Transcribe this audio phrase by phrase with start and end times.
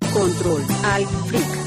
[0.00, 1.59] Control al Freak.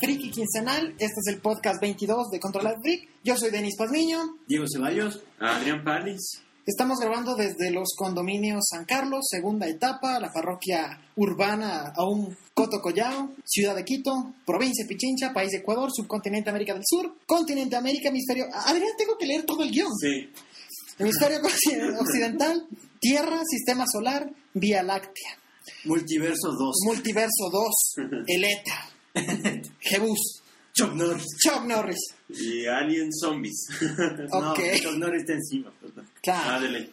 [0.00, 0.94] Friki quincenal.
[0.98, 3.08] Este es el podcast 22 de Control Alt Freak.
[3.24, 4.18] Yo soy Denis Pazmiño.
[4.46, 6.42] Diego Ceballos, Adrián Palis.
[6.66, 13.30] Estamos grabando desde los condominios San Carlos, segunda etapa, la parroquia urbana aún Coto Collao,
[13.44, 18.08] ciudad de Quito, provincia de Pichincha, país de Ecuador, subcontinente América del Sur, continente América,
[18.08, 18.46] hemisferio...
[18.52, 19.92] Adrián, tengo que leer todo el guion.
[19.96, 20.28] Sí.
[20.98, 21.38] Hemisferio
[22.00, 22.66] occidental,
[22.98, 25.38] Tierra, Sistema Solar, Vía Láctea.
[25.84, 26.76] Multiverso 2.
[26.84, 28.90] Multiverso 2, Eleta,
[29.80, 30.42] Jebus,
[30.74, 31.24] Chuck Norris.
[31.42, 31.98] Chuck Norris.
[32.28, 33.66] Y Alien Zombies.
[34.30, 34.58] Ok.
[34.58, 35.72] No, Chuck Norris está encima.
[36.22, 36.60] Claro.
[36.62, 36.90] Dele.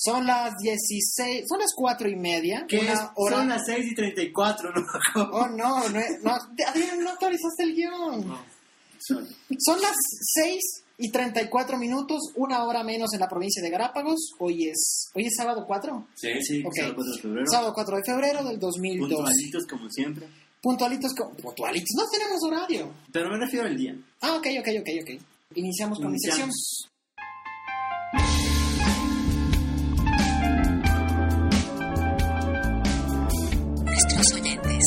[0.00, 2.64] Son las 16, son las 4 y media.
[2.68, 3.36] Que una es- hora.
[3.38, 4.86] son las 6 y 34, ¿no?
[5.32, 6.30] Oh, no, no, no,
[6.68, 8.28] Adrián, no actualizaste el guion.
[8.28, 8.40] No.
[9.00, 9.26] Son-
[9.58, 9.96] Son las
[10.34, 10.60] 6
[10.98, 14.32] y 34 minutos, una hora menos en la provincia de Galápagos.
[14.38, 16.08] Hoy es, hoy es sábado 4.
[16.14, 16.28] Sí.
[16.42, 16.74] Sí, Ok.
[16.76, 17.46] sábado 4 de febrero.
[17.50, 19.08] Sábado 4 de febrero del 2002.
[19.08, 20.26] Puntualitos como siempre.
[20.62, 21.88] Puntualitos, co- puntualitos.
[21.96, 22.92] No tenemos horario.
[23.12, 23.94] Pero me refiero al día.
[24.20, 25.22] Ah, ok, ok, ok, ok.
[25.54, 26.48] Iniciamos con mi sección.
[26.50, 26.88] Iniciamos.
[33.84, 34.84] Nuestros oyentes.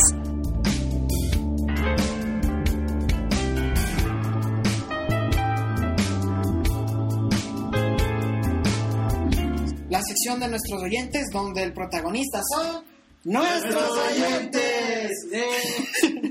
[9.89, 12.83] La sección de nuestros oyentes, donde el protagonista son
[13.23, 15.11] nuestros oyentes.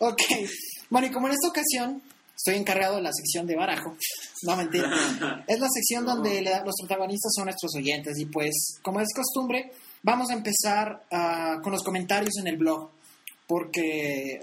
[0.00, 0.20] Ok.
[0.90, 2.00] Bueno, y como en esta ocasión
[2.36, 3.96] estoy encargado de la sección de barajo,
[4.44, 4.88] no mentira,
[5.48, 8.16] es la sección donde le da- los protagonistas son nuestros oyentes.
[8.18, 9.72] Y pues, como es costumbre,
[10.04, 12.90] vamos a empezar ah, con los comentarios en el blog.
[13.48, 14.40] Porque,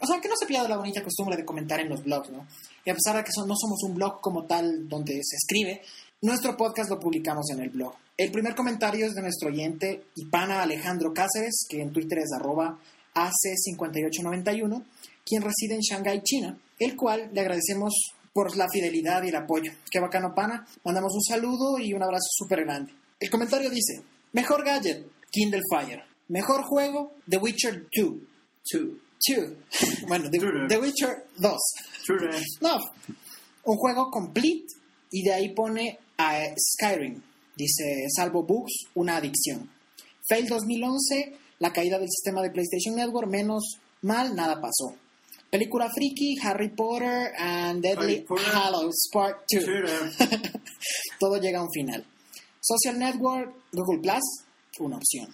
[0.00, 2.46] o sea, que no se pierda la bonita costumbre de comentar en los blogs, ¿no?
[2.84, 5.80] Y a pesar de que son- no somos un blog como tal donde se escribe,
[6.22, 7.94] nuestro podcast lo publicamos en el blog.
[8.16, 12.32] El primer comentario es de nuestro oyente y pana Alejandro Cáceres, que en Twitter es
[12.32, 12.78] arroba
[13.14, 14.84] AC5891,
[15.26, 19.72] quien reside en Shanghái, China, el cual le agradecemos por la fidelidad y el apoyo.
[19.90, 20.64] Qué bacano pana.
[20.84, 22.92] Mandamos un saludo y un abrazo súper grande.
[23.18, 24.02] El comentario dice,
[24.32, 26.04] mejor gadget, Kindle Fire.
[26.28, 28.14] Mejor juego, The Witcher 2.
[28.70, 28.98] Two.
[29.28, 30.06] 2.
[30.08, 31.58] bueno, The, Witcher 2.
[32.06, 32.30] True.
[32.60, 32.78] No,
[33.64, 34.66] un juego complete
[35.10, 37.20] y de ahí pone a Skyrim.
[37.56, 39.68] Dice, salvo bugs, una adicción.
[40.28, 44.96] Fail 2011, la caída del sistema de PlayStation Network, menos mal, nada pasó.
[45.50, 48.46] Película friki, Harry Potter and Deadly Potter.
[48.54, 49.64] Hallows Part 2.
[49.64, 49.84] True.
[51.20, 52.06] Todo llega a un final.
[52.60, 54.22] Social Network, Google Plus,
[54.78, 55.28] una opción.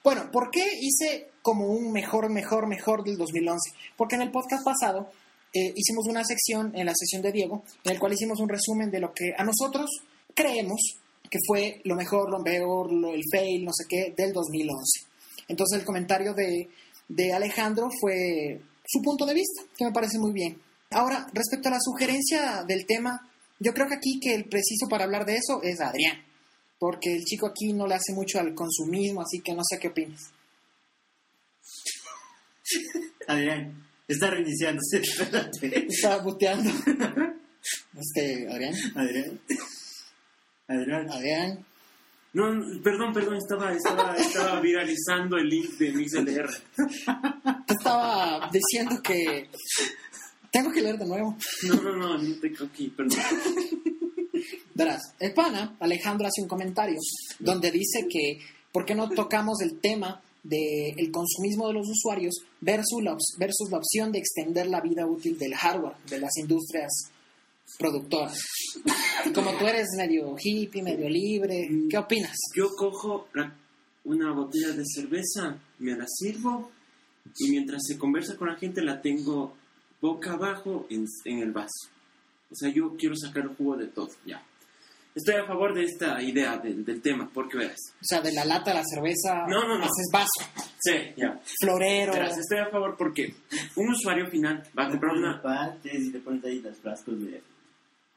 [0.04, 3.72] Bueno, ¿por qué hice como un mejor, mejor, mejor del 2011?
[3.96, 5.12] Porque en el podcast pasado
[5.54, 8.90] eh, hicimos una sección, en la sección de Diego, en el cual hicimos un resumen
[8.90, 9.90] de lo que a nosotros
[10.34, 10.98] creemos
[11.30, 15.08] que fue lo mejor, lo peor, lo, el fail, no sé qué, del 2011.
[15.48, 16.68] Entonces el comentario de,
[17.08, 20.60] de Alejandro fue su punto de vista, que me parece muy bien.
[20.90, 23.30] Ahora, respecto a la sugerencia del tema,
[23.60, 26.31] yo creo que aquí que el preciso para hablar de eso es Adrián
[26.82, 29.90] porque el chico aquí no le hace mucho al consumismo, así que no sé qué
[29.90, 30.32] opinas.
[33.28, 34.98] Adrián, Está reiniciándose.
[34.98, 35.86] Espérate.
[35.88, 36.72] Estaba buteando.
[37.94, 38.74] Este, Adrián.
[38.96, 39.40] Adrián.
[40.68, 41.12] Adrián.
[41.12, 41.66] Adrián.
[42.34, 46.50] No, perdón, perdón, estaba, estaba, estaba viralizando el link de MixLR.
[47.68, 49.52] Te estaba diciendo que.
[50.52, 51.38] Tengo que leer de nuevo.
[51.68, 53.20] No, no, no, no te aquí, perdón.
[54.74, 56.98] Verás, el pana, Alejandro, hace un comentario
[57.40, 58.40] donde dice que
[58.72, 63.78] ¿por qué no tocamos el tema del consumismo de los usuarios versus la, versus la
[63.78, 66.92] opción de extender la vida útil del hardware de las industrias
[67.78, 68.40] productoras?
[69.36, 72.38] Como tú eres medio hippie, medio libre, ¿qué opinas?
[72.56, 73.28] Yo cojo
[74.06, 76.72] una botella de cerveza, me la sirvo
[77.38, 79.54] y mientras se conversa con la gente la tengo
[80.02, 81.90] boca abajo en, en el vaso.
[82.50, 84.44] O sea, yo quiero sacar el jugo de todo, ya.
[85.14, 87.78] Estoy a favor de esta idea del, del tema, porque verás.
[87.96, 89.84] O sea, de la lata a la cerveza No, no, no.
[89.84, 91.38] haces vaso, Sí, ya.
[91.60, 92.14] florero.
[92.14, 93.34] Verás, estoy a favor porque
[93.76, 95.42] un usuario final va a comprar una...
[95.42, 97.44] partes y te pones ahí los frascos de.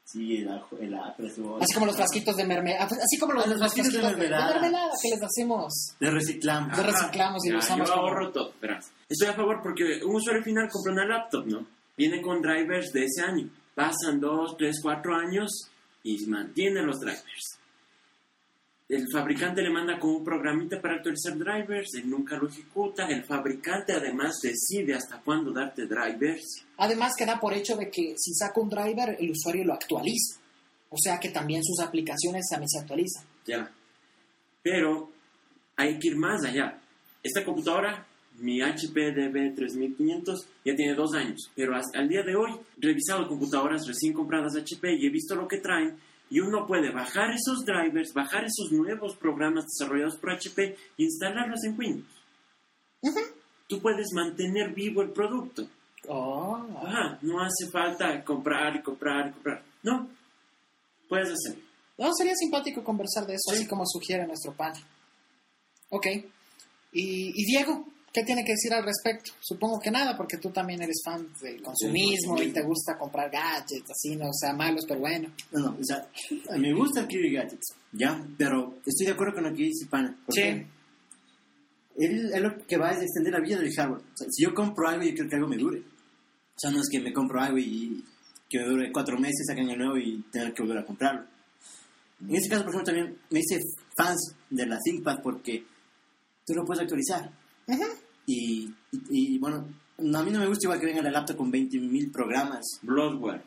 [0.06, 1.14] Sí, el ajo, el ajo,
[1.61, 4.52] Así como los frasquitos de mermelada, así como los, Ah, los frasquitos de mermelada.
[4.52, 5.73] mermelada que les hacemos.
[5.99, 6.76] De reciclamos.
[6.76, 8.93] De reciclamos y lo Ya, usamos Yo como- ahorro todo, verás.
[9.08, 11.67] Estoy a favor porque un usuario final compra una laptop, ¿no?
[11.97, 13.49] Viene con drivers de ese año.
[13.75, 15.50] Pasan dos, tres, cuatro años
[16.04, 17.58] y mantiene los drivers.
[18.86, 23.06] El fabricante le manda con un programita para actualizar drivers, él nunca lo ejecuta.
[23.08, 26.64] El fabricante además decide hasta cuándo darte drivers.
[26.76, 30.38] Además, queda por hecho de que si saca un driver, el usuario lo actualiza.
[30.90, 33.24] O sea que también sus aplicaciones también se actualizan.
[33.46, 33.70] Ya.
[34.62, 35.10] Pero
[35.76, 36.78] hay que ir más allá.
[37.22, 38.06] Esta computadora,
[38.38, 41.50] mi HP DB3500, ya tiene dos años.
[41.54, 42.50] Pero al día de hoy,
[42.81, 45.96] he revisado computadoras recién compradas HP y he visto lo que traen.
[46.31, 51.62] Y uno puede bajar esos drivers, bajar esos nuevos programas desarrollados por HP y instalarlos
[51.64, 52.08] en Windows.
[53.69, 55.66] Tú puedes mantener vivo el producto.
[56.08, 56.58] Oh.
[56.82, 59.62] Ajá, no hace falta comprar y comprar y comprar.
[59.82, 60.08] No,
[61.08, 61.62] puedes hacerlo.
[61.96, 64.72] No, sería simpático conversar de eso, así como sugiere nuestro pan.
[65.90, 66.06] Ok.
[66.92, 69.32] Y, y Diego, ¿qué tiene que decir al respecto?
[69.40, 73.90] Supongo que nada, porque tú también eres fan del consumismo y te gusta comprar gadgets,
[73.90, 75.32] así, no o sea malos, pero bueno.
[75.50, 76.08] No, no, o sea,
[76.49, 78.25] a mí me gusta adquirir gadgets, ¿ya?
[78.38, 80.16] Pero estoy de acuerdo con lo que dice Pana.
[80.25, 80.64] porque
[81.96, 84.00] Él, él lo que va es extender la vida del hardware.
[84.00, 85.81] O sea, si yo compro algo, yo quiero que algo me dure.
[85.81, 88.05] O sea, no es que me compro algo y
[88.49, 91.26] que me dure cuatro meses, saquen el nuevo y tener que volver a comprarlo.
[92.20, 93.61] En este caso, por ejemplo, también me hice
[93.96, 95.66] fans de la ThinkPad porque
[96.46, 97.28] tú lo puedes actualizar.
[98.26, 99.67] Y, y, y, bueno,
[99.99, 102.65] no, a mí no me gusta igual que venga la laptop con 20.000 programas.
[102.82, 103.43] Bloodware.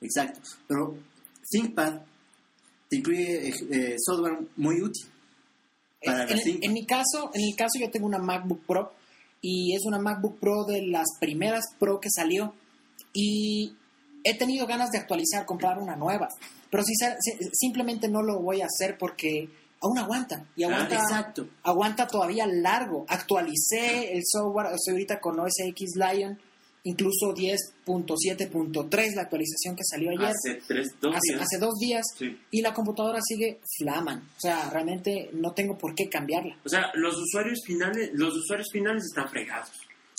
[0.00, 0.40] Exacto.
[0.66, 0.96] Pero
[1.48, 2.00] ThinkPad
[2.88, 5.06] te incluye eh, eh, software muy útil.
[6.04, 6.64] Para en, ThinkPad.
[6.64, 8.92] en mi caso, en mi caso yo tengo una MacBook Pro
[9.40, 12.54] y es una MacBook Pro de las primeras Pro que salió
[13.12, 13.74] y
[14.24, 16.28] he tenido ganas de actualizar, comprar una nueva,
[16.70, 16.94] pero si,
[17.52, 19.48] simplemente no lo voy a hacer porque
[19.82, 21.48] aún aguanta y aguanta, Ah, exacto.
[21.62, 23.04] aguanta todavía largo.
[23.08, 26.38] Actualicé el software, estoy ahorita con OS X Lion,
[26.84, 30.26] incluso 10.7.3 la actualización que salió ayer.
[30.36, 31.42] Hace tres, dos hace, días.
[31.42, 32.38] hace dos días Sí.
[32.50, 34.18] y la computadora sigue flaman.
[34.36, 36.56] O sea, realmente no tengo por qué cambiarla.
[36.64, 39.70] O sea, los usuarios finales, los usuarios finales están fregados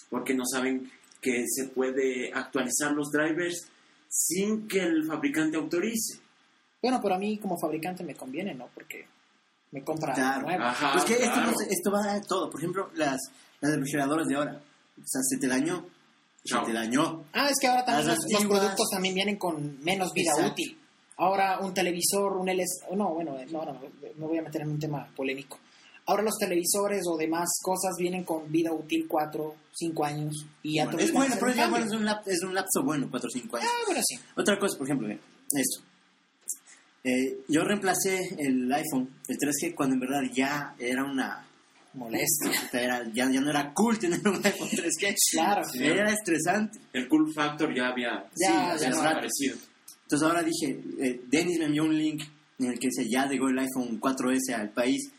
[0.10, 0.92] porque no saben
[1.22, 3.68] que se puede actualizar los drivers
[4.10, 6.20] sin que el fabricante autorice.
[6.82, 8.68] Bueno, pero a mí como fabricante me conviene, ¿no?
[8.74, 9.06] Porque
[9.72, 10.42] me compra Claro.
[10.44, 10.70] nueva.
[10.72, 11.52] Ajá, Pues que esto, claro.
[11.52, 12.50] no se- esto va a todo.
[12.50, 13.20] Por ejemplo, las,
[13.62, 14.62] las refrigeradoras de ahora.
[14.98, 15.86] O sea, se te dañó.
[16.44, 16.66] Se Chao.
[16.66, 17.24] te dañó.
[17.34, 20.52] Ah, es que ahora también los, los productos también vienen con menos vida Exacto.
[20.54, 20.78] útil.
[21.18, 22.84] Ahora un televisor, un LS...
[22.96, 23.80] No, bueno, no, no,
[24.18, 25.60] me voy a meter en un tema polémico.
[26.08, 30.86] Ahora los televisores o demás cosas vienen con vida útil 4, 5 años y ya
[30.86, 33.28] Bueno, te es bueno, pero ya, bueno, es un, lap- es un lapso bueno, 4
[33.28, 33.70] o 5 años.
[33.72, 34.20] Ah, bueno, sí.
[34.36, 35.84] Otra cosa, por ejemplo, esto.
[37.04, 41.46] Eh, yo reemplacé el iPhone, el 3G, cuando en verdad ya era una
[41.94, 42.52] Molestia.
[42.72, 45.16] Era- ya, ya no era cool tener un iPhone 3G.
[45.32, 45.62] Claro.
[45.74, 46.80] Era estresante.
[46.94, 49.58] El cool factor ya había, Ya, sí, ya desaparecido.
[50.04, 52.22] Entonces ahora dije, eh, Dennis me envió un link
[52.60, 55.10] en el que dice, ya llegó el iPhone 4S al país.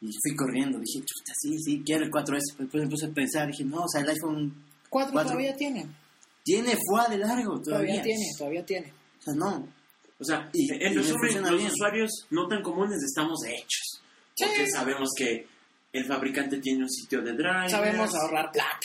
[0.00, 2.56] Y fui corriendo, dije, chuta, sí, sí, quiero el 4S.
[2.58, 4.52] Después me puse a pensar, dije, no, o sea, el iPhone
[4.88, 5.32] 4 Cuatro.
[5.32, 5.86] todavía tiene.
[6.42, 7.62] tiene FUA de largo Todavía
[7.94, 8.02] todavía.
[8.02, 8.92] tiene, todavía tiene.
[9.20, 9.68] O sea, no.
[10.22, 11.70] O sea, Y- en y resumen, los bien.
[11.72, 14.00] usuarios no tan comunes estamos hechos.
[14.34, 14.44] Sí.
[14.46, 15.46] Porque sabemos que
[15.92, 17.70] el fabricante tiene un sitio de drivers.
[17.72, 18.78] Sabemos ahorrar plata.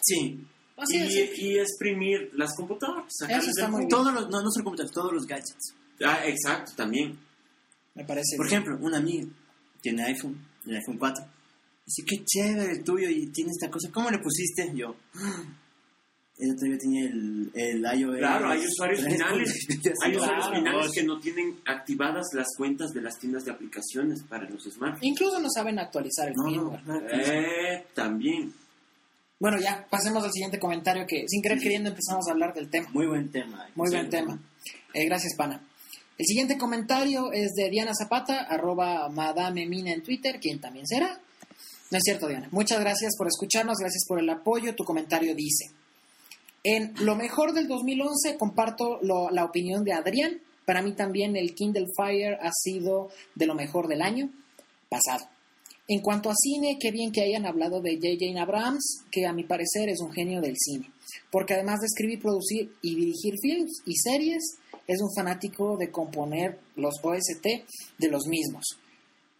[0.00, 0.40] Sí.
[0.76, 1.38] Así y, es.
[1.38, 3.12] y exprimir las computadoras.
[3.28, 3.86] Eso está muy.
[3.88, 5.74] Todos los, no, no solo computadores, todos los gadgets.
[6.02, 7.18] Ah, exacto, también.
[7.94, 8.36] Me parece.
[8.38, 8.62] Por bien.
[8.62, 9.26] ejemplo, una amiga
[9.82, 11.22] tiene iPhone, el iPhone 4.
[11.84, 13.90] Dice, qué chévere el tuyo y tiene esta cosa.
[13.92, 14.70] ¿Cómo le pusiste?
[14.74, 14.94] Yo,
[16.40, 18.18] "Ah, Ella todavía tenía el, el iOS.
[18.18, 19.12] Claro, hay usuarios 3.7.
[19.12, 19.66] finales.
[20.04, 20.56] Hay usuarios Claro.
[20.56, 25.02] finales que no tienen activadas las cuentas de las tiendas de aplicaciones para los smartphones.
[25.02, 26.86] Incluso no saben actualizar el No, firmware.
[26.86, 27.00] no.
[27.10, 28.52] Eh, también.
[29.38, 32.88] Bueno, ya, pasemos al siguiente comentario que sin querer queriendo empezamos a hablar del tema.
[32.92, 33.66] Muy buen tema.
[33.74, 33.94] Muy Sí.
[33.96, 34.38] buen tema.
[34.92, 35.60] Eh, gracias, Pana.
[36.18, 41.18] El siguiente comentario es de Diana Zapata, arroba Madame Mina en Twitter, quien también será.
[41.90, 42.48] No es cierto, Diana.
[42.52, 44.74] Muchas gracias por escucharnos, gracias por el apoyo.
[44.74, 45.70] Tu comentario dice,
[46.62, 50.40] en lo mejor del 2011 comparto la opinión de Adrián.
[50.66, 54.30] Para mí también el Kindle Fire ha sido de lo mejor del año
[54.88, 55.26] pasado.
[55.88, 58.40] En cuanto a cine, qué bien que hayan hablado de J.J.
[58.40, 60.88] Abrams, que a mi parecer es un genio del cine.
[61.32, 66.60] Porque además de escribir, producir y dirigir films y series, es un fanático de componer
[66.76, 67.46] los OST
[67.98, 68.64] de los mismos,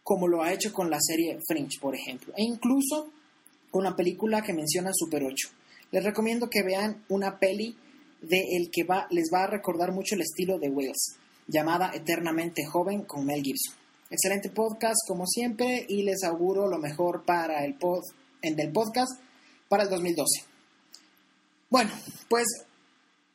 [0.03, 3.12] como lo ha hecho con la serie Fringe, por ejemplo, e incluso
[3.71, 5.60] con la película que menciona Super 8.
[5.90, 7.76] Les recomiendo que vean una peli
[8.23, 11.16] de el que va, les va a recordar mucho el estilo de Wales,
[11.49, 13.75] llamada Eternamente Joven con Mel Gibson.
[14.11, 18.02] Excelente podcast, como siempre, y les auguro lo mejor para el pod,
[18.42, 19.20] en del podcast
[19.68, 20.44] para el 2012.
[21.70, 21.90] Bueno,
[22.28, 22.47] pues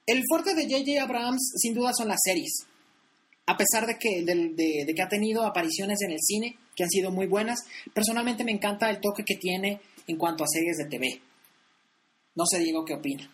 [0.05, 1.01] el fuerte de J.J.
[1.01, 2.65] Abrams sin duda son las series.
[3.47, 7.11] A pesar de que, de que ha tenido apariciones en el cine que han sido
[7.11, 7.59] muy buenas,
[7.93, 11.21] personalmente me encanta el toque que tiene en cuanto a series de TV.
[12.35, 13.29] No sé, Diego, ¿qué opina?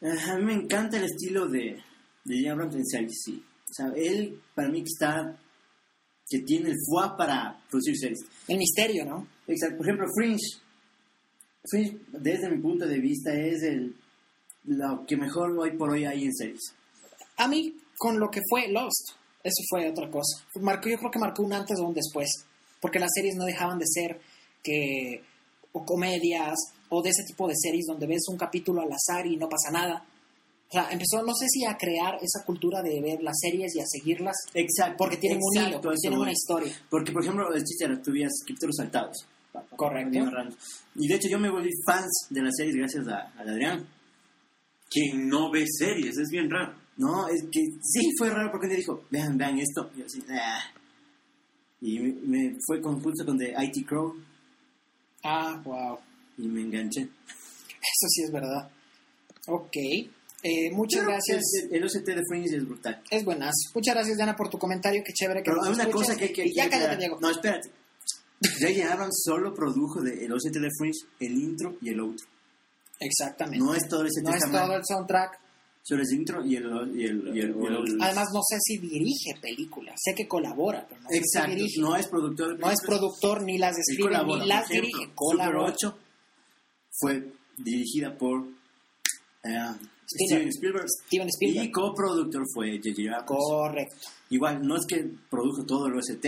[0.00, 1.82] A mí me encanta el estilo de,
[2.24, 3.44] de series, sí.
[3.70, 5.36] O sea, él, para mí, que está...
[6.30, 8.20] Que tiene el foie para producir series.
[8.46, 9.26] El misterio, ¿no?
[9.46, 9.78] Exacto.
[9.78, 10.60] Por ejemplo, Fringe.
[11.64, 13.94] Fringe, desde mi punto de vista, es el
[14.68, 16.74] lo que mejor hoy por hoy hay en series.
[17.38, 19.12] A mí, con lo que fue Lost,
[19.42, 20.44] eso fue otra cosa.
[20.60, 22.28] Marcó, yo creo que marcó un antes o un después,
[22.80, 24.20] porque las series no dejaban de ser
[24.62, 25.22] que
[25.72, 26.56] o comedias
[26.90, 29.70] o de ese tipo de series donde ves un capítulo al azar y no pasa
[29.70, 30.04] nada.
[30.68, 33.80] O sea, empezó, no sé si a crear esa cultura de ver las series y
[33.80, 34.96] a seguirlas, Exacto.
[34.98, 36.72] porque tienen un hilo, Exacto, porque tienen una historia.
[36.90, 39.16] Porque, por ejemplo, el chiste tuvías capítulos saltados.
[39.76, 40.18] Correcto.
[40.94, 43.86] Y de hecho yo me volví fans de las series gracias a, a Adrián.
[44.90, 46.74] Quien no ve series, es bien raro.
[46.96, 49.90] No, es que sí fue raro porque me dijo, vean, vean esto.
[49.94, 50.60] Y yo así, "Ah".
[51.80, 54.14] Y me, me fue con justo con The IT Crow
[55.22, 55.98] Ah, wow.
[56.38, 57.02] Y me enganché.
[57.02, 58.70] Eso sí es verdad.
[59.48, 59.76] Ok.
[60.42, 61.42] Eh, muchas Pero gracias.
[61.70, 63.02] El, el OCT de Fringe es brutal.
[63.10, 63.70] Es buenazo.
[63.74, 65.02] Muchas gracias, Diana, por tu comentario.
[65.04, 66.44] Qué chévere que Pero hay una cosa que hay que...
[66.46, 67.18] Y ya cállate, Diego.
[67.20, 67.70] No, espérate.
[68.60, 68.92] J.J.
[68.92, 72.24] Abrams solo produjo de el OCT de Fringe el intro y el outro.
[73.00, 73.58] Exactamente.
[73.64, 75.40] No es todo el No es todo el soundtrack.
[75.82, 76.64] Solo es el intro y el,
[76.94, 77.98] y el, y el, y el.
[78.00, 79.96] Además, no sé si dirige películas.
[80.04, 81.80] Sé que colabora, pero no sé Exacto, si dirige.
[81.80, 82.52] no es productor.
[82.54, 84.42] de No es productor, ni las escribe, colabora.
[84.42, 84.92] ni las dirige.
[84.92, 85.72] Super Colabora.
[85.72, 85.98] 8
[87.00, 88.44] fue dirigida por
[89.44, 89.74] eh.
[90.10, 90.86] Steven Spielberg.
[91.06, 91.66] Steven Spielberg.
[91.66, 93.10] Y coproductor fue J.J.
[93.14, 93.26] Abrams.
[93.26, 93.96] Correcto.
[94.30, 96.26] Igual, no es que produjo todo el OST,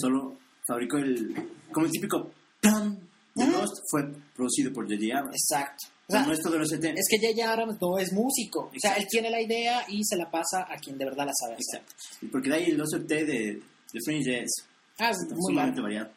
[0.00, 1.34] solo fabricó el.
[1.72, 2.30] Como el típico
[2.60, 2.98] plan
[3.34, 3.52] de Ujú.
[3.52, 5.18] Lost fue producido por J.J.
[5.18, 5.36] Abrams.
[5.36, 5.86] Exacto.
[6.08, 6.84] O sea, no es todo el OST.
[6.84, 7.50] es que J.J.
[7.52, 8.60] Abrams no es músico.
[8.64, 9.00] O sea, Exacto.
[9.02, 11.80] él tiene la idea y se la pasa a quien de verdad la sabe hacer.
[11.82, 11.94] Exacto.
[12.22, 14.50] Y Porque de ahí el OST de, de Fringe es
[14.98, 16.10] Ah, es muy variado.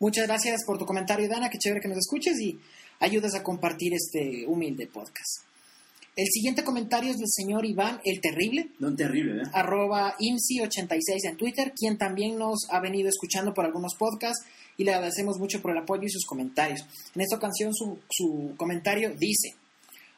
[0.00, 1.48] Muchas gracias por tu comentario, Dana.
[1.48, 2.58] Qué chévere que nos escuches y
[3.02, 5.42] ayudas a compartir este humilde podcast.
[6.14, 9.46] El siguiente comentario es del señor Iván el Terrible, No terrible, ¿eh?
[9.54, 14.44] arroba IMSI86 en Twitter, quien también nos ha venido escuchando por algunos podcasts
[14.76, 16.84] y le agradecemos mucho por el apoyo y sus comentarios.
[17.14, 19.54] En esta ocasión su, su comentario dice,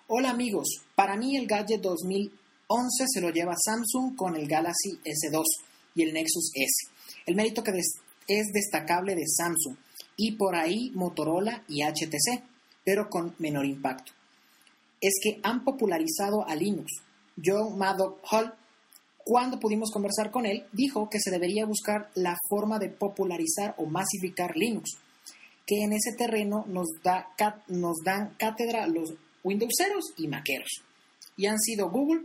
[0.09, 5.43] Hola amigos, para mí el gadget 2011 se lo lleva Samsung con el Galaxy S2
[5.95, 6.91] y el Nexus S.
[7.25, 7.71] El mérito que
[8.27, 9.77] es destacable de Samsung
[10.17, 12.43] y por ahí Motorola y HTC,
[12.85, 14.13] pero con menor impacto.
[15.01, 16.93] Es que han popularizado a Linux.
[17.43, 18.55] John Maddock Hall
[19.25, 23.87] cuando pudimos conversar con él, dijo que se debería buscar la forma de popularizar o
[23.87, 24.99] masificar Linux,
[25.67, 27.31] que en ese terreno nos, da,
[27.69, 30.83] nos dan cátedra los Windowseros y Maqueros.
[31.39, 32.23] Y han sido Google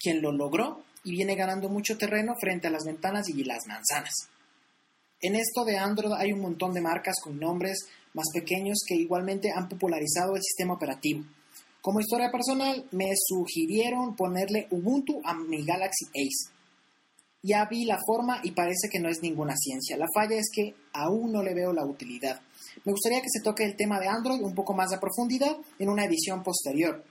[0.00, 4.28] quien lo logró y viene ganando mucho terreno frente a las ventanas y las manzanas.
[5.20, 9.52] En esto de Android hay un montón de marcas con nombres más pequeños que igualmente
[9.54, 11.22] han popularizado el sistema operativo.
[11.82, 16.50] Como historia personal, me sugirieron ponerle Ubuntu a mi Galaxy Ace.
[17.42, 19.96] Ya vi la forma y parece que no es ninguna ciencia.
[19.96, 22.40] La falla es que aún no le veo la utilidad.
[22.84, 25.88] Me gustaría que se toque el tema de Android un poco más a profundidad en
[25.88, 27.04] una edición posterior.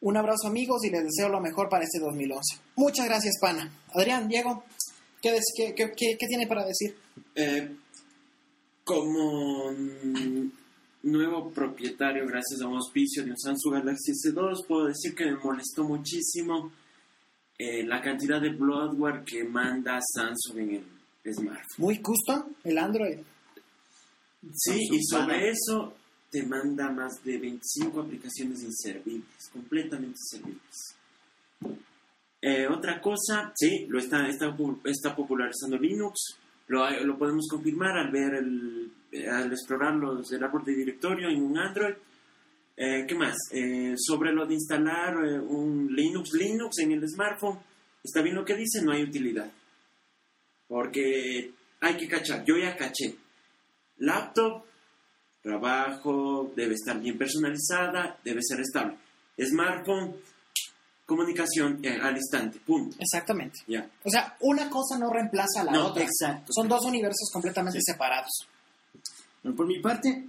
[0.00, 2.62] Un abrazo amigos y les deseo lo mejor para este 2011.
[2.76, 3.70] Muchas gracias, Pana.
[3.92, 4.64] Adrián, Diego,
[5.20, 5.38] ¿qué,
[5.76, 6.96] qué tiene para decir?
[7.34, 7.76] Eh,
[8.84, 10.50] como mm,
[11.04, 14.66] nuevo propietario gracias a un auspicio de un Samsung Galaxy S2.
[14.66, 16.70] Puedo decir que me molestó muchísimo
[17.58, 20.84] eh, la cantidad de bloatware que manda Samsung en
[21.24, 21.78] el smartphone.
[21.78, 23.18] Muy custom el Android.
[24.52, 25.94] Sí, y sobre eso
[26.30, 30.94] te manda más de 25 aplicaciones inservibles, completamente inservibles.
[32.42, 36.36] Eh, otra cosa, sí, lo está, está, está popularizando Linux.
[36.66, 41.42] Lo, podemos confirmar al ver el, eh, al explorar los, el árbol de directorio en
[41.42, 41.94] un Android.
[42.76, 43.36] Eh, ¿Qué más?
[43.52, 47.58] Eh, sobre lo de instalar un Linux Linux en el smartphone,
[48.02, 49.50] está bien lo que dice, no hay utilidad.
[50.66, 53.14] Porque hay que cachar, yo ya caché.
[53.98, 54.64] Laptop,
[55.42, 58.96] trabajo, debe estar bien personalizada, debe ser estable.
[59.38, 60.16] Smartphone,
[61.06, 62.96] comunicación eh, al instante, punto.
[62.98, 63.60] Exactamente.
[63.66, 63.88] Ya.
[64.04, 66.02] O sea, una cosa no reemplaza a la No, otra.
[66.04, 66.52] exacto.
[66.52, 67.92] Son dos universos completamente Sí.
[67.92, 68.48] separados.
[69.42, 70.24] Bueno, por mi parte,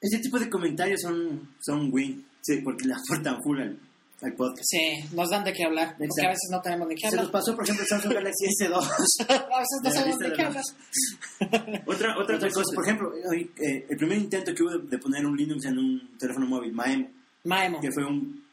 [0.00, 2.26] ese tipo de comentarios son, son win.
[2.42, 3.78] Sí, porque le aportan full al,
[4.20, 4.62] al podcast.
[4.68, 5.92] Sí, nos dan de qué hablar.
[5.96, 6.22] Porque Exacto.
[6.26, 7.32] a veces no tenemos de qué Se nos hablar.
[7.32, 8.74] pasó, por ejemplo, el Samsung Galaxy S2.
[8.74, 10.64] a veces no sabemos de de qué hablar.
[11.86, 15.34] Otra, otra, Otra cosa, por ejemplo, eh, el primer intento que hubo de poner un
[15.36, 17.08] Linux en un teléfono móvil, Maemo,
[17.44, 17.80] Maemo.
[17.80, 18.43] que fue un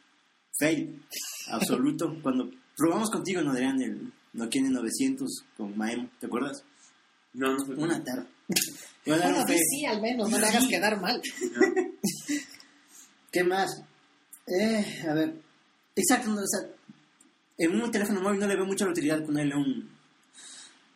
[0.61, 1.01] fail
[1.49, 2.15] absoluto.
[2.23, 5.27] Cuando probamos contigo, no Adrián, el Nokia N900
[5.57, 6.63] con Maemo, ¿te acuerdas?
[7.33, 8.25] No, no fue- Una tarde.
[9.03, 11.19] Bueno, sí, al menos, no le hagas quedar mal.
[13.31, 13.81] ¿Qué más?
[14.45, 15.33] Eh, a ver.
[15.95, 16.69] Exacto, no, o sea,
[17.57, 19.89] en un teléfono móvil no le veo mucha utilidad ponerle un,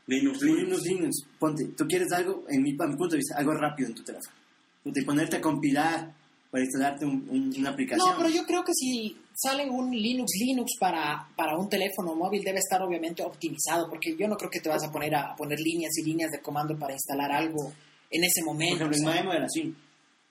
[0.05, 0.63] Linux, un Linux.
[0.63, 1.15] Linux Linux.
[1.39, 4.03] Ponte, tú quieres algo, en mi, a mi punto de vista, algo rápido en tu
[4.03, 4.35] teléfono.
[4.83, 6.13] De ponerte a compilar
[6.55, 8.09] para instalarte un- un- una aplicación.
[8.09, 12.43] No, pero yo creo que si sale un Linux Linux para, para un teléfono móvil
[12.45, 15.59] debe estar obviamente optimizado, porque yo no creo que te vas a poner a poner
[15.59, 17.73] líneas y líneas de comando para instalar algo
[18.09, 18.85] en ese Por momento.
[18.85, 19.33] ejemplo, o sea.
[19.35, 19.75] Era así.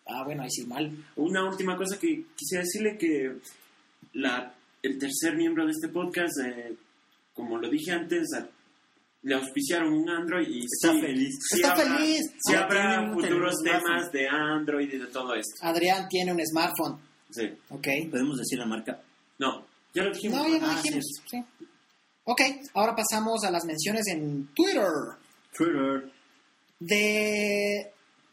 [0.06, 0.90] ah, bueno, ahí sí mal.
[1.16, 3.34] Una última cosa que quisiera decirle que
[4.14, 6.74] la, el tercer miembro de este podcast, eh,
[7.34, 8.28] como lo dije antes,
[9.24, 11.34] le auspiciaron un Android y Está sí, feliz.
[11.50, 12.20] sí Está habrá- feliz.
[12.46, 15.54] Sí Ah, habrá futuros temas de Android y de todo esto.
[15.62, 16.98] Adrián tiene un smartphone,
[17.30, 17.50] Sí.
[17.70, 17.88] ¿ok?
[18.10, 19.00] Podemos decir la marca.
[19.38, 20.38] No, ya lo dijimos.
[20.38, 21.04] No, ya lo Ah, dijimos.
[21.28, 21.42] sí.
[22.24, 22.40] Ok,
[22.74, 24.86] ahora pasamos a las menciones en Twitter.
[25.56, 26.10] Twitter.
[26.80, 27.90] De,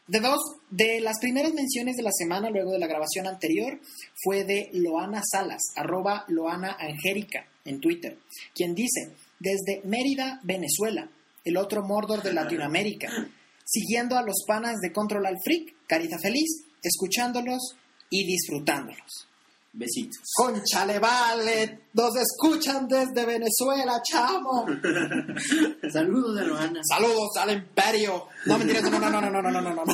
[0.08, 3.78] de dos, de las primeras menciones de la semana, luego de la grabación anterior,
[4.22, 8.18] fue de Loana Salas, arroba Loana Angélica en Twitter,
[8.54, 11.08] quien dice, desde Mérida, Venezuela,
[11.44, 13.08] el otro Mordor de Latinoamérica,
[13.64, 17.76] siguiendo a los panas de Control al Freak, carita feliz, escuchándolos
[18.10, 19.28] y disfrutándolos.
[19.74, 20.20] Besitos.
[20.36, 24.66] Conchale, vale, nos escuchan desde Venezuela, chamo.
[25.90, 26.80] Saludos de Loana.
[26.86, 28.26] Saludos al imperio.
[28.44, 29.84] No, mentiras, no, no, no, no, no, no, no, no,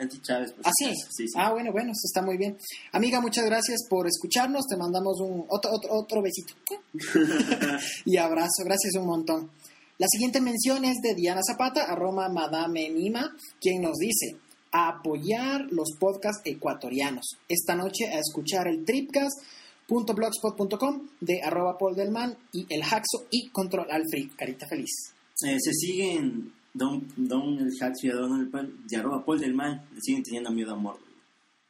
[0.00, 0.08] no.
[0.08, 0.52] Ella es anti, anti Chávez.
[0.52, 0.66] pues.
[0.66, 1.34] Así Sí, sí.
[1.36, 2.56] Ah, bueno, bueno, eso está muy bien.
[2.92, 4.66] Amiga, muchas gracias por escucharnos.
[4.66, 6.54] Te mandamos un otro, otro, otro besito.
[8.04, 8.64] y abrazo.
[8.64, 9.50] Gracias un montón.
[9.98, 14.36] La siguiente mención es de Diana Zapata, arroba Madame Nima, quien nos dice
[14.72, 17.36] a apoyar los podcasts ecuatorianos.
[17.48, 23.90] Esta noche a escuchar el tripcast.blogspot.com de arroba Paul Delman y el Haxo y Control
[23.90, 24.36] al Freak.
[24.36, 25.12] Carita feliz.
[25.42, 29.40] Eh, se siguen Don, Don el Hax y a Don el Pan, y arroba Paul
[29.40, 31.02] del Man, le siguen teniendo miedo a Mordor.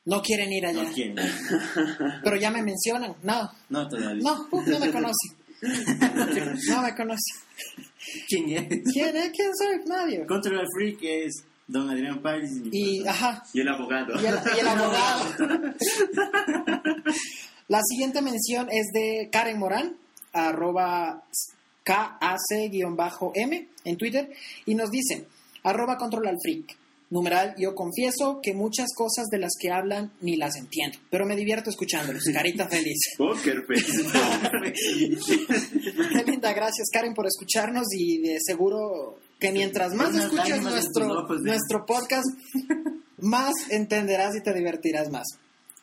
[0.05, 0.83] No quieren ir allá.
[0.83, 1.17] No quieren.
[2.25, 3.15] Pero ya me mencionan.
[3.23, 4.23] No, No, todavía.
[4.23, 5.37] no, uh, no me conoce.
[6.69, 7.35] No me conoce.
[8.29, 8.67] ¿Quién es?
[8.93, 9.31] ¿Quién es?
[9.31, 9.85] ¿Quién soy?
[9.87, 10.25] Nadie.
[10.27, 12.49] Control Freak es Don Adrián Páez.
[12.73, 14.15] Y, ajá, Y el abogado.
[14.23, 15.25] y el, y el abogado.
[17.69, 19.97] La siguiente mención es de Karen Morán,
[20.33, 21.23] arroba
[21.85, 24.31] KAC-M en Twitter,
[24.67, 25.27] y nos dice,
[25.63, 26.77] arroba control al freak.
[27.11, 31.35] Numeral, yo confieso que muchas cosas de las que hablan ni las entiendo, pero me
[31.35, 32.23] divierto escuchándolos.
[32.33, 32.99] Carita feliz.
[33.19, 34.05] Poker face.
[36.13, 41.35] Qué linda, gracias Karen por escucharnos y de seguro que mientras más Unas escuches nuestro,
[41.35, 41.39] ¿eh?
[41.43, 42.29] nuestro podcast,
[43.19, 45.27] más entenderás y te divertirás más.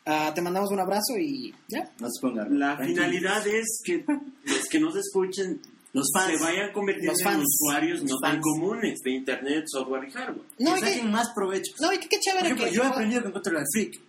[0.05, 1.91] Ah, te mandamos un abrazo y ya.
[2.49, 4.05] La finalidad es que
[4.45, 5.59] los que nos escuchen
[5.97, 6.37] Los fans.
[6.37, 10.45] se vayan convirtiendo Los en usuarios no tan comunes de internet, software y hardware.
[10.59, 11.73] No, que saquen más provecho.
[11.79, 12.71] no, y que qué Por chévere ejemplo, que...
[12.73, 13.99] yo he aprendido con Control al Freak.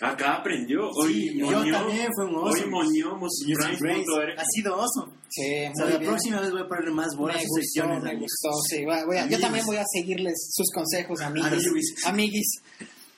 [0.00, 0.88] Acá aprendió.
[0.90, 2.46] Hoy Sí, yo moñó, también fue un oso.
[2.64, 3.20] Hoy moñó.
[4.36, 5.12] Ha sido oso.
[5.28, 6.10] Sí, O sea, la bien.
[6.10, 8.20] próxima vez voy a ponerle más bolas Me gustó, me amigos.
[8.20, 8.84] gustó, sí.
[8.84, 11.52] voy a- voy a- yo también voy a seguirles sus consejos, amigos.
[11.52, 11.94] Amiguis.
[12.04, 12.62] Amiguis.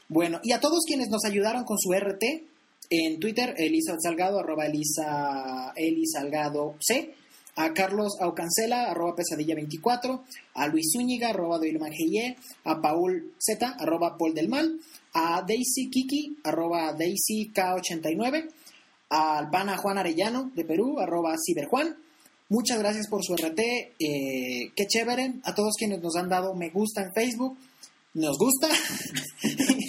[0.09, 2.45] Bueno, y a todos quienes nos ayudaron con su RT
[2.91, 7.15] en Twitter, Elisa Salgado, arroba Elisa, Eli Salgado C,
[7.57, 10.21] a Carlos Aucancela, arroba pesadilla24,
[10.55, 14.79] a Luis Zúñiga, arroba doilmangie, a Paul Z, arroba Paul del Mal,
[15.13, 18.49] a Daisy Kiki, arroba Daisy K89,
[19.11, 21.97] al pana Juan Arellano de Perú, arroba Ciberjuan.
[22.49, 23.61] Muchas gracias por su RT,
[23.99, 25.35] eh, qué chévere.
[25.45, 27.57] A todos quienes nos han dado me gusta en Facebook,
[28.15, 28.69] nos gusta.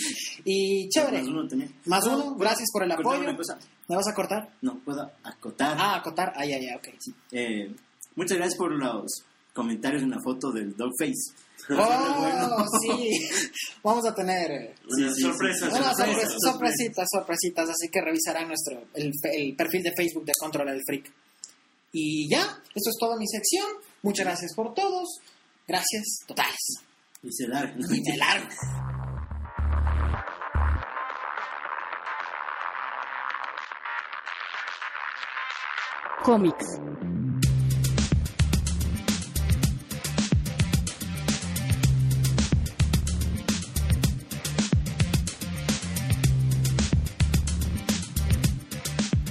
[0.45, 1.19] y chévere.
[1.19, 1.75] Más uno también.
[1.85, 3.19] Más No, uno, gracias por el apoyo.
[3.19, 3.57] una cosa.
[3.89, 4.49] ¿Me vas a cortar?
[4.61, 5.75] No, puedo acotar.
[5.77, 6.31] Ah, acotar.
[6.35, 6.87] Ah, ya, ya, ok.
[7.33, 7.75] Eh,
[8.15, 9.11] muchas gracias por los
[9.53, 11.33] comentarios en la foto del Dogface.
[11.67, 13.09] Oh, sí.
[13.81, 15.23] Vamos a tener eh, sí, sí.
[15.23, 15.67] unas sorpresa.
[15.71, 20.81] sorpres- sorpresitas, sorpresitas, así que revisarán nuestro el, el perfil de Facebook de Control el
[20.85, 21.11] Freak.
[21.91, 23.65] Y ya, eso es toda mi sección.
[24.03, 25.07] Muchas gracias por todos.
[25.67, 26.59] Gracias totales.
[27.23, 27.73] Y se larga.
[27.89, 28.47] Y de largo.
[36.25, 36.81] Cómics.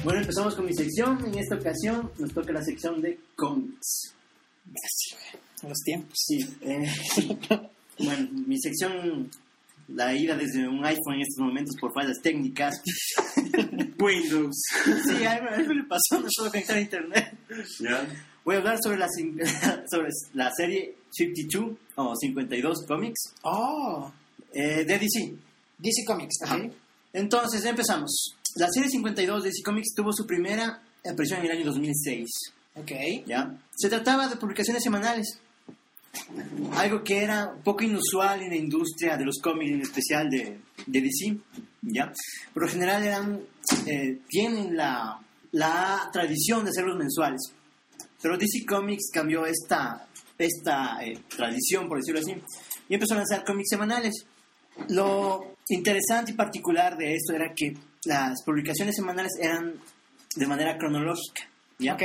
[0.05, 1.19] Bueno, empezamos con mi sección.
[1.27, 4.15] En esta ocasión nos toca la sección de cómics.
[5.65, 6.17] Los tiempos.
[6.17, 6.47] Sí.
[6.61, 6.87] eh,
[7.99, 9.29] bueno, mi sección
[9.89, 12.81] la ida desde un iPhone en estos momentos por fallas técnicas.
[13.99, 14.57] Windows.
[15.07, 17.37] Sí, algo, algo le pasó, no puedo conectar a internet.
[17.81, 18.07] ¿Ya?
[18.45, 19.09] Voy a hablar sobre la,
[19.91, 24.13] sobre la serie 52 o 52 cómics Oh,
[24.53, 25.35] eh, de DC.
[25.79, 26.43] DC Comics.
[26.43, 26.57] Ajá.
[26.57, 26.73] ok.
[27.13, 28.37] Entonces, empezamos.
[28.57, 32.29] La serie 52 de DC Comics tuvo su primera aparición en el año 2006.
[32.77, 32.91] Ok.
[33.27, 33.57] ¿ya?
[33.77, 35.39] Se trataba de publicaciones semanales.
[36.77, 40.59] Algo que era un poco inusual en la industria de los cómics, en especial de,
[40.87, 41.37] de DC.
[41.83, 42.13] ¿ya?
[42.53, 43.41] Por lo general eran,
[43.87, 45.21] eh, tienen la,
[45.53, 47.41] la tradición de hacerlos mensuales.
[48.21, 52.35] Pero DC Comics cambió esta, esta eh, tradición, por decirlo así,
[52.89, 54.15] y empezó a lanzar cómics semanales.
[54.89, 59.75] Lo interesante y particular de esto era que las publicaciones semanales eran
[60.35, 61.49] de manera cronológica.
[61.79, 61.95] ¿ya?
[61.95, 62.01] Ok.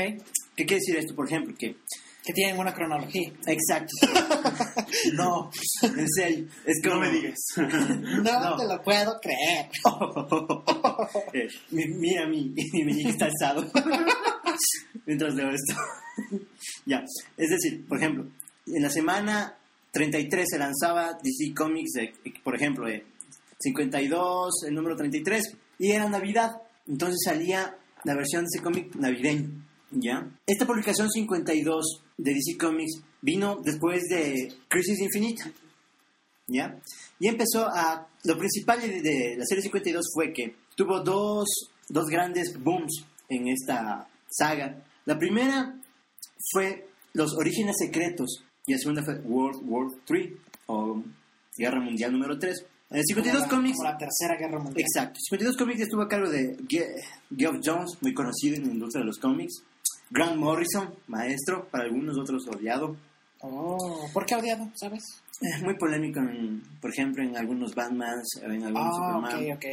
[0.55, 1.15] ¿Qué quiere decir esto?
[1.15, 1.77] Por ejemplo, que...
[2.25, 3.31] Que tienen una cronología.
[3.47, 3.93] Exacto.
[5.13, 5.49] no,
[5.83, 6.45] en serio.
[6.65, 6.95] Es como...
[6.95, 7.37] No me digas.
[7.57, 8.57] No, No.
[8.57, 9.69] te lo puedo creer.
[11.33, 13.65] Eh, mi- mira mi, mi meñique está alzado.
[15.05, 15.73] Mientras leo esto.
[16.85, 17.03] ya,
[17.37, 18.27] es decir, por ejemplo,
[18.67, 19.55] en la semana
[19.91, 23.05] 33 se lanzaba DC Comics, de, por ejemplo, eh,
[23.59, 26.61] 52, el número 33, y era Navidad.
[26.87, 29.49] Entonces salía la versión de ese cómic navideño.
[29.91, 30.29] ¿Ya?
[30.45, 35.51] Esta publicación 52 de DC Comics vino después de Crisis Infinita.
[36.47, 36.79] ¿ya?
[37.19, 38.07] Y empezó a...
[38.23, 41.47] Lo principal de, de la serie 52 fue que tuvo dos,
[41.87, 44.83] dos grandes booms en esta saga.
[45.05, 45.75] La primera
[46.51, 50.29] fue los orígenes secretos y la segunda fue World War 3
[50.67, 51.01] o
[51.57, 52.65] Guerra Mundial número 3.
[52.91, 53.77] En 52 Como la- cómics...
[53.77, 54.81] como la tercera guerra mundial.
[54.81, 55.19] Exacto.
[55.29, 56.95] 52 Comics estuvo a cargo de Ge-
[57.37, 59.63] Geoff Jones, muy conocido en la industria de los cómics.
[60.11, 62.95] Grant Morrison, maestro, para algunos otros odiado.
[63.41, 64.69] Oh, ¿por qué odiado?
[64.75, 65.03] ¿Sabes?
[65.41, 69.51] Eh, Muy polémico, en, por ejemplo, en algunos Batmans, en algunos Ah, Superman.
[69.57, 69.65] ok.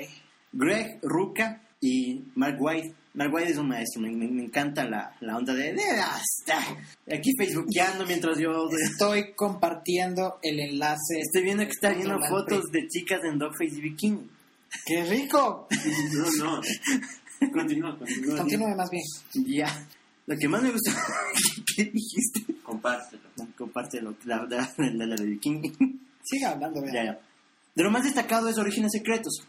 [0.52, 2.94] Greg Ruca y Mark White.
[3.14, 6.58] Mark White es un maestro, me, me- me encanta la, la onda de, de hasta
[7.10, 11.20] aquí facebookeando mientras yo Estoy compartiendo el enlace.
[11.20, 14.30] estoy viendo que está viendo fotos de chicas en dogface y bikini.
[14.84, 15.66] ¡Qué rico!
[16.38, 16.60] No, no.
[17.52, 18.36] Continúa, continúa.
[18.38, 19.02] Continúe más bien.
[19.46, 19.86] Ya.
[20.26, 20.90] Lo que más me gustó,
[21.76, 22.44] ¿qué dijiste?
[22.62, 23.22] Compártelo.
[23.56, 25.72] Compártelo, la, la, la, la de bikini.
[26.22, 26.84] Siga hablando.
[26.86, 27.20] Ya, ya.
[27.74, 29.42] De lo más destacado es Orígenes Secretos.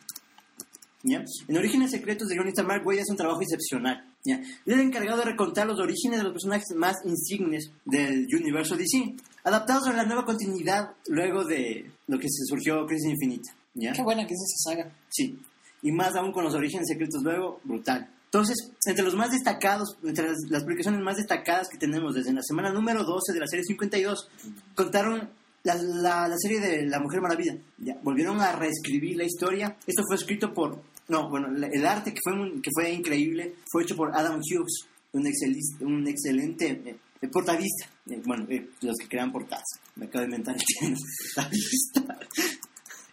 [1.03, 1.23] ¿Ya?
[1.47, 4.05] En Orígenes Secretos, el guionista Mark Waid hace un trabajo excepcional.
[4.25, 4.35] ¿ya?
[4.35, 8.75] Él es el encargado de recontar los orígenes de los personajes más insignes del universo
[8.75, 13.55] DC, adaptados a la nueva continuidad luego de lo que se surgió Crisis Infinita.
[13.73, 13.93] ¿ya?
[13.93, 14.91] Qué buena que es esa saga.
[15.09, 15.39] Sí.
[15.81, 18.09] Y más aún con los orígenes secretos luego, brutal.
[18.27, 22.43] Entonces, entre los más destacados, entre las, las publicaciones más destacadas que tenemos desde la
[22.43, 24.29] semana número 12 de la serie 52,
[24.75, 25.29] contaron
[25.63, 27.55] la, la, la serie de La Mujer Maravilla.
[27.77, 29.77] Ya, volvieron a reescribir la historia.
[29.87, 30.81] Esto fue escrito por...
[31.07, 35.23] No, bueno, el arte que fue, que fue increíble fue hecho por Adam Hughes, un,
[35.23, 36.97] excelis- un excelente eh, eh.
[37.21, 39.63] Eh, bueno, eh, los que crean portadas.
[39.95, 40.95] Me acabo de inventar el.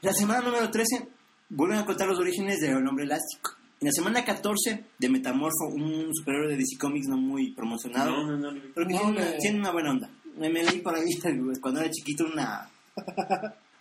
[0.03, 1.07] La semana número 13
[1.51, 3.53] vuelven a contar los orígenes del hombre elástico.
[3.81, 8.25] En la semana 14 de Metamorfo, un superhéroe de DC Comics no muy promocionado, No,
[8.25, 8.53] no, no.
[8.53, 8.61] no.
[8.75, 10.11] pero que No, tiene, una, tiene una buena onda.
[10.39, 11.11] Me, me leí por ahí
[11.61, 12.69] cuando era chiquito una,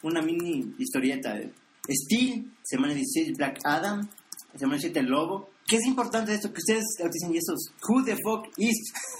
[0.02, 1.40] una mini historieta.
[1.90, 4.08] Steel, semana 16 Black Adam,
[4.58, 8.48] semana 7 El Lobo, que es importante esto, que ustedes dicen esos, who the fuck
[8.58, 8.94] is.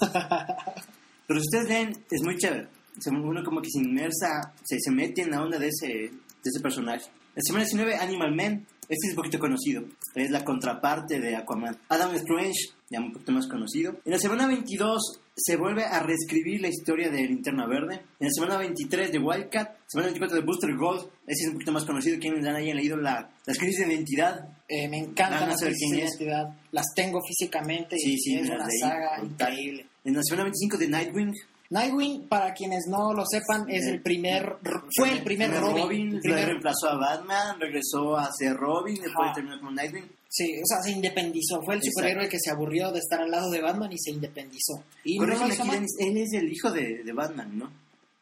[1.26, 2.68] Pero si ustedes leen, es muy chévere.
[3.06, 6.10] Uno como que se inmersa, se, se mete en la onda de ese, de
[6.44, 7.06] ese personaje.
[7.34, 8.66] La semana 19, Animal Man.
[8.88, 9.84] Este es un poquito conocido.
[10.14, 11.76] Es la contraparte de Aquaman.
[11.88, 13.96] Adam Strange, ya un poquito más conocido.
[14.04, 18.02] En la semana 22 se vuelve a reescribir la historia de Linterna Verde.
[18.20, 19.76] En la semana 23 de Wildcat.
[19.86, 21.08] Semana 24 de Booster Gold.
[21.26, 22.18] Ese es un poquito más conocido.
[22.18, 24.48] Quienes hayan leído la, las crisis de identidad.
[24.68, 26.48] Eh, me encantan las crisis de identidad.
[26.72, 29.86] Las tengo físicamente Sí, y sí, es una saga increíble.
[30.04, 31.32] En la semana 25 de Nightwing.
[31.74, 34.56] Nightwing, para quienes no lo sepan, es el primer,
[34.96, 36.14] fue el primer Robin.
[36.14, 40.08] el primer- reemplazó a Batman, regresó a ser Robin, después terminó como Nightwing.
[40.28, 41.60] sí, o sea, se independizó.
[41.64, 42.00] Fue el Exacto.
[42.00, 44.84] superhéroe que se aburrió de estar al lado de Batman y se independizó.
[45.04, 47.70] Y no él es el hijo de, de Batman, ¿no?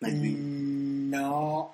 [0.01, 1.09] Nightwing.
[1.09, 1.73] Mm, No.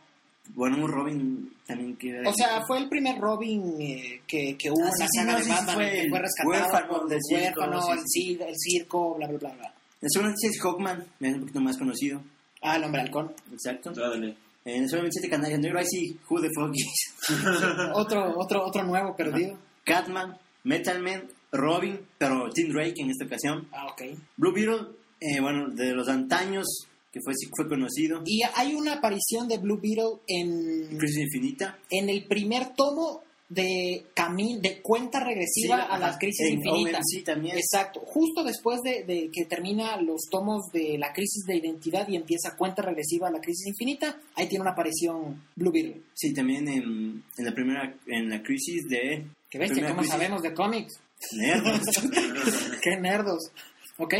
[0.55, 4.83] Bueno, un Robin también que O sea, fue el primer Robin eh, que, que hubo
[4.83, 6.51] Ah, en la sí, saga no, de sí, sí, Batman, fue que el fue rescatado
[6.51, 9.75] huérfano del el circo, el, el circo, bla, bla, bla, bla.
[10.01, 12.23] Segunda noticia es Hawkman, es un poquito más conocido.
[12.63, 13.33] Ah, el hombre halcón.
[13.53, 13.93] Exacto.
[13.93, 14.37] Dale.
[14.65, 17.15] En el 27 Canarias Negro, ahí sí, Who the fuck is?
[17.95, 19.59] otro, otro, otro nuevo perdido.
[19.85, 23.67] Catman, Metal Man, Robin, pero Tim Drake en esta ocasión.
[23.73, 24.03] Ah, ok.
[24.37, 24.89] Blue Beetle,
[25.21, 26.67] eh, bueno, de los antaños,
[27.11, 28.23] que fue, sí fue conocido.
[28.27, 31.79] Y hay una aparición de Blue Beetle en, Crisis Infinita.
[31.91, 37.01] en el primer tomo de cami de cuenta regresiva Sí, a las crisis En infinitas.
[37.01, 37.57] OMC también.
[37.57, 42.17] Exacto, justo después de, de que termina los tomos de la crisis de identidad y
[42.17, 46.03] empieza cuenta regresiva a la crisis infinita, ahí tiene una aparición Blue Beetle.
[46.15, 49.27] Sí, también en, en la primera, en la crisis de...
[49.49, 51.01] Que bestia, primera ¿cómo crisis- sabemos de cómics?
[51.33, 51.81] Nerdos.
[52.83, 53.51] Qué nerdos.
[53.97, 54.15] ¿Ok?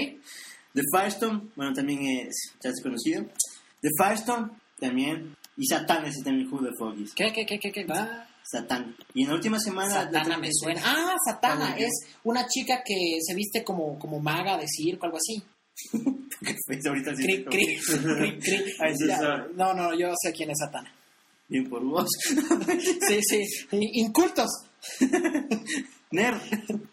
[0.75, 3.25] The Firestorm, bueno, también es, ya es conocido.
[3.81, 5.37] The Firestorm, también.
[5.57, 7.13] Y Satán, ese también Who the fuck is.
[7.15, 7.87] ¿Qué, qué, qué, qué, qué?
[7.89, 8.97] Ah, Satán.
[9.13, 9.93] Y en la última semana...
[9.93, 10.81] Satana me suena.
[10.83, 11.91] Ah, Satana es
[12.25, 15.43] una chica que se viste como, como maga de circo, algo así.
[16.89, 17.45] Ahorita sí.
[19.55, 20.91] No, no, yo sé quién es Satana.
[21.47, 22.09] Bien por vos.
[23.07, 23.45] Sí, sí.
[23.71, 24.49] Incultos.
[26.11, 26.41] Nerd.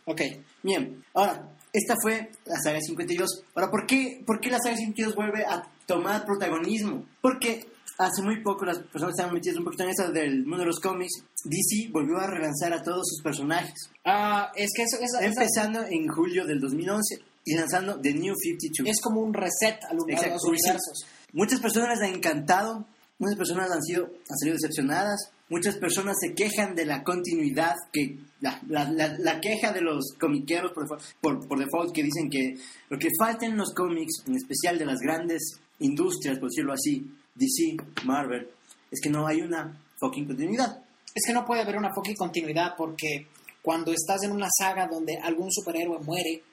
[0.05, 0.21] Ok.
[0.61, 3.43] Bien, ahora, esta fue la saga 52.
[3.53, 7.05] Ahora, ¿por qué, ¿por qué la saga 52 vuelve a tomar protagonismo?
[7.21, 7.65] Porque
[7.97, 10.79] hace muy poco las personas estaban metidas un poquito en eso del mundo de los
[10.79, 11.13] cómics.
[11.43, 13.89] DC volvió a relanzar a todos sus personajes.
[14.05, 18.33] Ah, es que eso, esa- esa- Empezando en julio del 2011 y lanzando The New
[18.35, 18.89] 52.
[18.89, 21.05] es como un reset a los, universos.
[21.33, 22.85] Muchas personas les ha encantado,
[23.19, 28.17] muchas personas han sido han salido decepcionadas, muchas personas se quejan de la continuidad, que
[28.41, 32.29] la, la- la- la queja de los comiqueros por, default- por, por default que dicen
[32.29, 32.55] que
[32.89, 37.05] lo que falta en los cómics, en especial de las grandes industrias, por decirlo así,
[37.35, 38.49] DC, Marvel,
[38.89, 40.81] es que no hay una fucking continuidad.
[41.13, 43.27] Es que no puede haber una fucking continuidad porque
[43.61, 46.43] cuando estás en una saga donde algún superhéroe muere,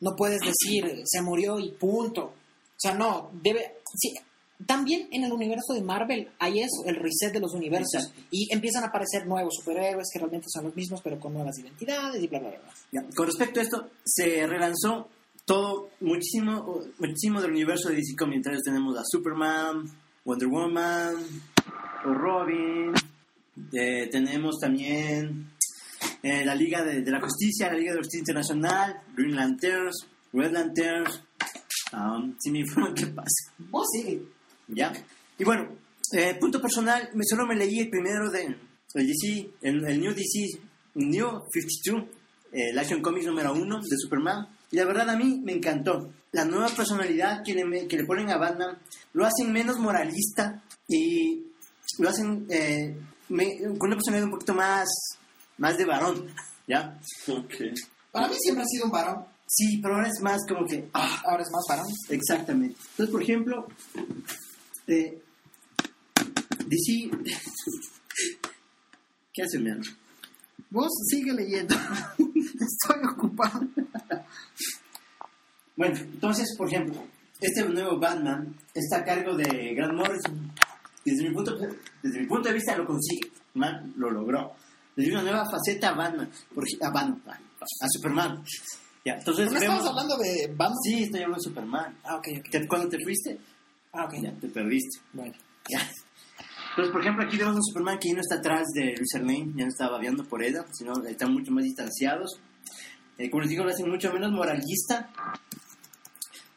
[0.00, 2.24] no puedes decir se murió y punto.
[2.24, 3.76] O sea, no, debe...
[3.94, 4.14] Sí,
[4.66, 8.04] también en el universo de Marvel hay eso, el reset de los universos.
[8.04, 8.22] Exacto.
[8.30, 12.22] Y empiezan a aparecer nuevos superhéroes que realmente son los mismos, pero con nuevas identidades
[12.22, 12.74] y bla, bla, bla.
[12.92, 15.08] Ya, Con respecto a esto, se relanzó
[15.44, 18.36] todo, muchísimo, muchísimo del universo de DC Comics.
[18.36, 19.84] Entonces tenemos a Superman,
[20.24, 21.16] Wonder Woman,
[22.04, 22.92] o Robin,
[23.72, 25.50] eh, tenemos también
[26.22, 30.06] eh, la Liga de, de la Justicia, la Liga de la Justicia Internacional, Green Lanterns,
[30.32, 31.22] Red Lanterns.
[31.92, 33.52] Um, si me informan qué pasa.
[33.58, 34.22] Vos sigue.
[34.68, 34.92] ¿Ya?
[35.38, 35.68] Y bueno,
[36.12, 38.56] eh, punto personal, me, solo me leí el primero de
[38.94, 40.60] el DC, el, el New DC,
[40.94, 42.02] New 52,
[42.52, 44.46] eh, el Action Comics número uno de Superman.
[44.70, 46.12] Y la verdad a mí me encantó.
[46.32, 48.78] La nueva personalidad que le, que le ponen a Batman
[49.12, 51.42] lo hacen menos moralista y
[51.98, 52.96] lo hacen eh,
[53.28, 54.88] me- con una personalidad un poquito más,
[55.58, 56.26] más de varón.
[56.66, 56.98] ¿Ya?
[57.28, 57.54] Ok.
[58.10, 59.24] Para mí siempre ha sido un varón.
[59.46, 60.88] Sí, pero ahora es más como que...
[60.94, 61.92] ah, Ahora es más varón.
[62.08, 62.76] Exactamente.
[62.92, 63.66] Entonces, por ejemplo,
[64.86, 65.20] eh,
[66.66, 67.10] DC...
[69.34, 69.70] ¿Qué hace, mi
[70.70, 71.74] Vos sigue leyendo.
[72.18, 73.66] Estoy ocupado.
[75.76, 77.02] Bueno, entonces, por ejemplo,
[77.40, 80.52] este nuevo Batman está a cargo de Grant Morrison.
[81.04, 81.56] Desde mi punto,
[82.02, 83.30] desde mi punto de vista lo consigue.
[83.54, 84.52] Man, lo logró.
[84.96, 86.30] Le dio una nueva faceta a Batman.
[86.54, 88.44] Por, a Batman, a, a Superman.
[89.04, 90.78] Ya, entonces ¿No estamos hablando de Batman?
[90.84, 91.96] Sí, estoy hablando de Superman.
[92.04, 92.50] Ah, ok, ok.
[92.50, 93.38] ¿Te- ¿Cuándo te fuiste?
[93.92, 94.14] Ah, ok.
[94.22, 95.00] Ya, te perdiste.
[95.12, 95.34] Bueno.
[95.68, 95.80] Ya.
[96.70, 99.52] Entonces, por ejemplo, aquí vemos un Superman que ya no está atrás de Luis Lane,
[99.56, 102.40] ya no está babeando por ella, sino están mucho más distanciados.
[103.18, 105.10] Eh, como les digo, lo hacen mucho menos moralista.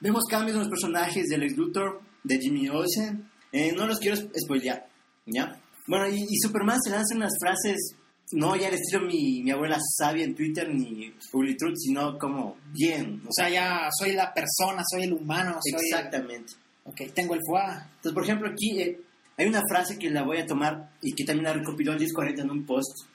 [0.05, 3.27] Vemos cambios en los personajes del ex Luthor, de Jimmy Olsen.
[3.51, 4.85] Eh, no los quiero sp- spoilear,
[5.25, 5.59] ¿ya?
[5.87, 7.95] Bueno, y, y Superman se lanza unas frases
[8.31, 11.11] no ya al estilo mi, mi abuela sabia en Twitter ni
[11.57, 13.23] Truth, sino como bien.
[13.27, 15.81] O sea, ya soy la persona, soy el humano, soy...
[15.89, 16.53] Exactamente.
[16.83, 17.63] Ok, tengo el foie.
[17.63, 18.99] Entonces, por ejemplo, aquí eh,
[19.37, 22.43] hay una frase que la voy a tomar y que también la recopiló el 1040
[22.43, 23.07] en un post.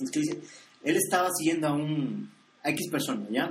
[0.00, 0.40] Es que dice,
[0.84, 2.30] él estaba siguiendo a un
[2.62, 3.50] a X persona, ¿ya?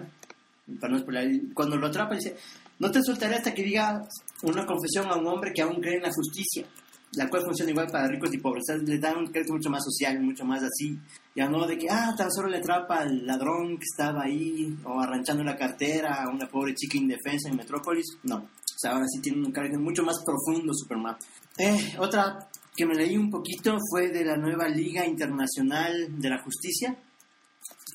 [0.79, 1.29] Para no spoiler.
[1.53, 2.35] Cuando lo atrapa, dice,
[2.79, 4.01] no te soltaré hasta que diga
[4.43, 6.65] una confesión a un hombre que aún cree en la justicia,
[7.13, 8.63] la cual funciona igual para ricos y pobres.
[8.83, 10.99] Le da un crédito mucho más social, mucho más así.
[11.35, 14.99] Ya no de que, ah, tan solo le atrapa al ladrón que estaba ahí, o
[14.99, 18.17] arranchando la cartera a una pobre chica indefensa en Metrópolis.
[18.23, 18.37] No.
[18.37, 21.15] O sea, ahora sí tiene un carácter mucho más profundo Superman.
[21.57, 26.43] Eh, otra que me leí un poquito fue de la nueva Liga Internacional de la
[26.43, 26.97] Justicia,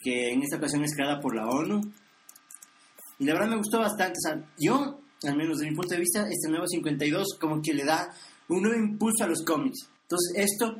[0.03, 1.81] que en esta ocasión es creada por la ONU.
[3.21, 4.15] Y la verdad me gustó bastante.
[4.19, 7.73] O sea, yo, al menos desde mi punto de vista, este nuevo 52 como que
[7.75, 8.13] le da
[8.49, 9.89] un nuevo impulso a los cómics.
[10.03, 10.77] Entonces, esto,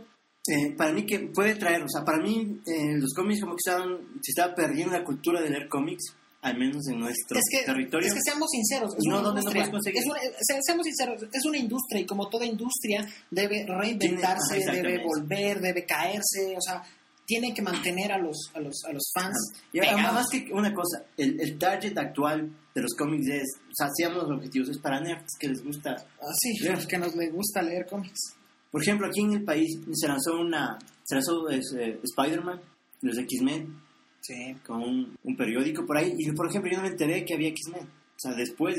[0.49, 3.61] eh, para mí, que puede traer, o sea, para mí, eh, los cómics como que
[3.71, 6.03] estaban, se estaba perdiendo la cultura de leer cómics,
[6.43, 8.09] al menos en nuestro Es que, territorio.
[8.09, 9.71] es que seamos sinceros, es No, una ¿dónde no industria.
[9.71, 10.01] conseguir?
[10.01, 15.05] Es una- se- seamos sinceros, es una industria y como toda industria debe reinventarse, debe
[15.05, 16.83] volver, debe caerse, o sea,
[17.31, 19.37] tiene que mantener a los, a los, a los fans
[19.73, 23.75] Y además más que una cosa, el, el target actual de los cómics es, o
[23.75, 25.93] sea, seamos los objetivos, es para nerds que les gusta.
[25.93, 28.35] Así, los que nos les gusta leer cómics.
[28.73, 31.61] Por ejemplo, aquí en el país se lanzó una, se lanzó eh,
[32.03, 32.61] Spider-Man,
[33.03, 33.79] los X-Men,
[34.23, 34.35] Sí.
[34.67, 37.49] con un, un periódico por ahí, y por ejemplo yo no me enteré que había
[37.49, 38.77] X-Men, o sea, después,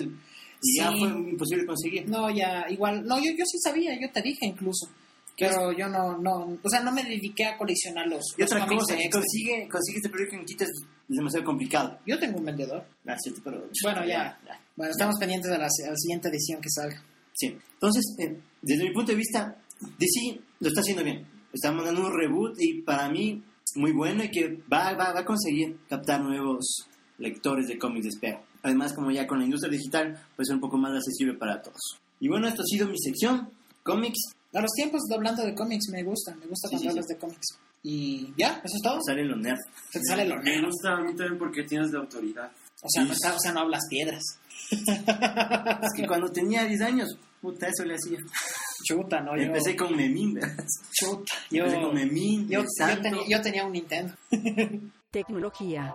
[0.61, 0.99] y ya Sí.
[0.99, 2.07] fue imposible conseguir.
[2.07, 4.87] No, ya, igual, no, yo, yo sí sabía, yo te dije incluso.
[5.37, 8.67] Pero yo no, no, o sea, no me dediqué a coleccionar los, Y los otra
[8.67, 9.11] cosa, X-Men.
[9.11, 10.71] consigue, consigue este periódico en Quito es
[11.07, 11.99] demasiado complicado.
[12.05, 12.85] Yo tengo un vendedor.
[13.07, 13.67] Ah, cierto, pero...
[13.83, 14.39] Bueno, ya.
[14.75, 17.03] Bueno, estamos pendientes de la, a la siguiente edición que salga.
[17.33, 17.57] Sí.
[17.73, 21.25] Entonces, eh, desde mi punto de vista, DC lo está haciendo bien.
[21.51, 23.43] Está mandando un reboot y para mí
[23.75, 28.09] muy bueno y que va, va, va a conseguir captar nuevos lectores de cómics de
[28.09, 28.43] espera.
[28.63, 31.99] Además, como ya con la industria digital, puede ser un poco más accesible para todos.
[32.19, 33.49] Y bueno, esto ha sido mi sección,
[33.83, 34.19] cómics.
[34.53, 37.05] A los tiempos de hablando de cómics me gusta, me gusta Sí, cuando sí, hablas
[37.07, 37.47] de cómics.
[37.83, 38.99] Y ya, eso es todo.
[39.05, 39.57] Sale lo nerd.
[39.91, 40.67] Se te sale lo Me negro.
[40.67, 42.51] gusta a mí también porque tienes la autoridad.
[42.83, 44.23] O sea, no está- o sea, no hablas piedras.
[44.71, 47.09] Es que cuando tenía 10 años,
[47.41, 48.17] puta, eso le hacía.
[48.83, 49.43] Chuta, no, yo.
[49.43, 50.65] Empecé con Memín, ¿verdad?
[50.93, 51.63] Chuta, yo.
[51.65, 54.13] Empecé con Memín, Yo, yo tenía, yo tenía un Nintendo.
[55.11, 55.93] Tecnología.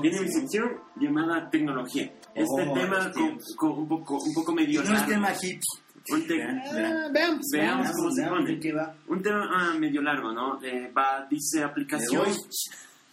[0.00, 2.12] Tiene mi sección llamada tecnología.
[2.34, 5.60] Este Oh, tema un poco un poco medio No es tema hip.
[6.08, 7.12] Un, te- Verán, verán.
[7.12, 7.42] veamos, Veamos.
[7.52, 7.90] veamos.
[7.96, 8.60] cómo se pone.
[9.08, 10.62] un tema ah, medio largo, ¿no?
[10.62, 12.24] Eh, va, dice aplicación,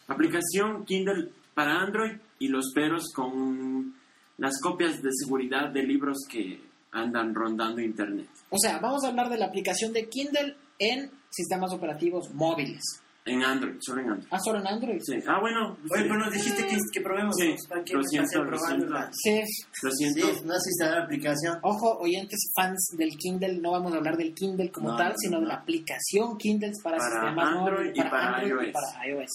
[0.08, 3.96] aplicación Kindle para Android y los peros con
[4.38, 6.60] las copias de seguridad de libros que
[6.92, 8.28] andan rondando internet.
[8.50, 12.82] O sea, vamos a hablar de la aplicación de Kindle en sistemas operativos móviles.
[13.26, 14.28] En Android, solo en Android.
[14.32, 15.00] Ah, solo en Android.
[15.02, 15.16] Sí.
[15.26, 15.78] Ah, bueno.
[15.90, 16.10] Oye, sí.
[16.10, 17.34] pero nos dijiste que, que probemos.
[17.38, 18.96] Sí, ¿Para qué lo siento, lo siento.
[19.14, 19.42] Sí.
[19.82, 20.28] Lo siento.
[20.28, 21.58] Sí, no has instalado la aplicación.
[21.62, 25.18] Ojo, oyentes fans del Kindle, no vamos a hablar del Kindle como No, tal, no,
[25.18, 28.74] sino de la aplicación Kindle para, Para sistemas Android móviles, y para Android y iOS.
[28.74, 29.30] para iOS.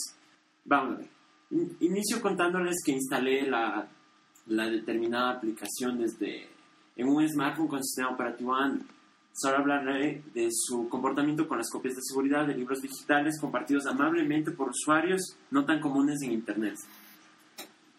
[0.67, 1.09] Vamos a ver.
[1.51, 3.89] In- Inicio contándoles que instalé la,
[4.49, 6.47] la determinada aplicación desde
[6.95, 8.87] en un smartphone con sistema operativo Android.
[9.45, 14.51] Ahora hablaré de su comportamiento con las copias de seguridad de libros digitales compartidos amablemente
[14.51, 16.77] por usuarios no tan comunes en Internet.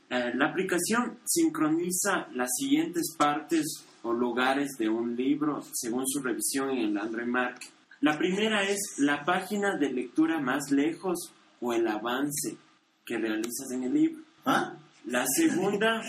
[0.10, 6.71] Eh, la aplicación sincroniza las siguientes partes o lugares de un libro según su revisión
[6.71, 7.69] en el Android Market.
[8.02, 12.58] La primera es la página de lectura más lejos o el avance
[13.06, 14.23] que realizas en el libro.
[14.45, 14.79] ¿Ah?
[15.10, 16.04] La segunda,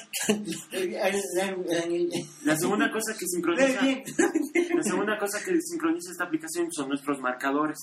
[2.45, 3.81] la segunda cosa que sincroniza,
[4.75, 7.79] la segunda cosa que sincroniza esta aplicación son nuestros marcadores.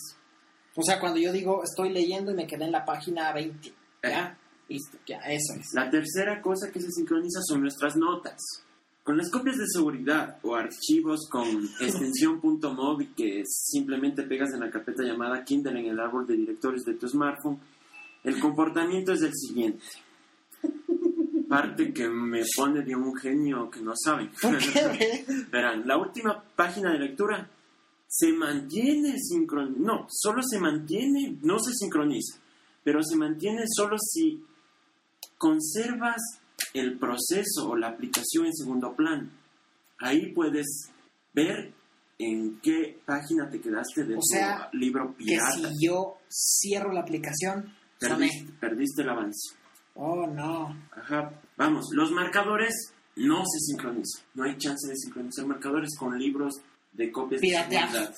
[0.76, 4.38] O sea, cuando yo digo estoy leyendo y me quedé en la página 20, ¿ya?
[4.70, 5.74] Listo, ya, eso es.
[5.74, 8.40] La tercera cosa que se sincroniza son nuestras notas.
[9.02, 11.48] Con las copias de seguridad o archivos con
[11.82, 16.84] extensión .mobi que simplemente pegas en la carpeta llamada Kindle en el árbol de directorios
[16.84, 17.60] de tu smartphone,
[18.24, 19.84] el comportamiento es el siguiente.
[21.48, 24.30] Parte que me pone de un genio que no sabe.
[25.52, 27.50] Verán, la última página de lectura
[28.08, 29.80] se mantiene sincronizada.
[29.80, 32.38] No, solo se mantiene, no se sincroniza,
[32.84, 34.44] pero se mantiene solo si
[35.38, 36.22] conservas
[36.74, 39.30] el proceso o la aplicación en segundo plano.
[40.00, 40.66] Ahí puedes
[41.34, 41.74] ver
[42.20, 45.52] en qué página te quedaste de O tu sea, libro Que pirata.
[45.54, 47.74] si yo cierro la aplicación.
[48.00, 49.56] Perdiste, perdiste el avance.
[50.00, 50.76] Oh, no.
[50.92, 51.32] Ajá.
[51.58, 54.24] Vamos, los marcadores no se sincronizan.
[54.36, 56.54] No hay chance de sincronizar marcadores con libros
[56.94, 58.14] de copias de seguridad.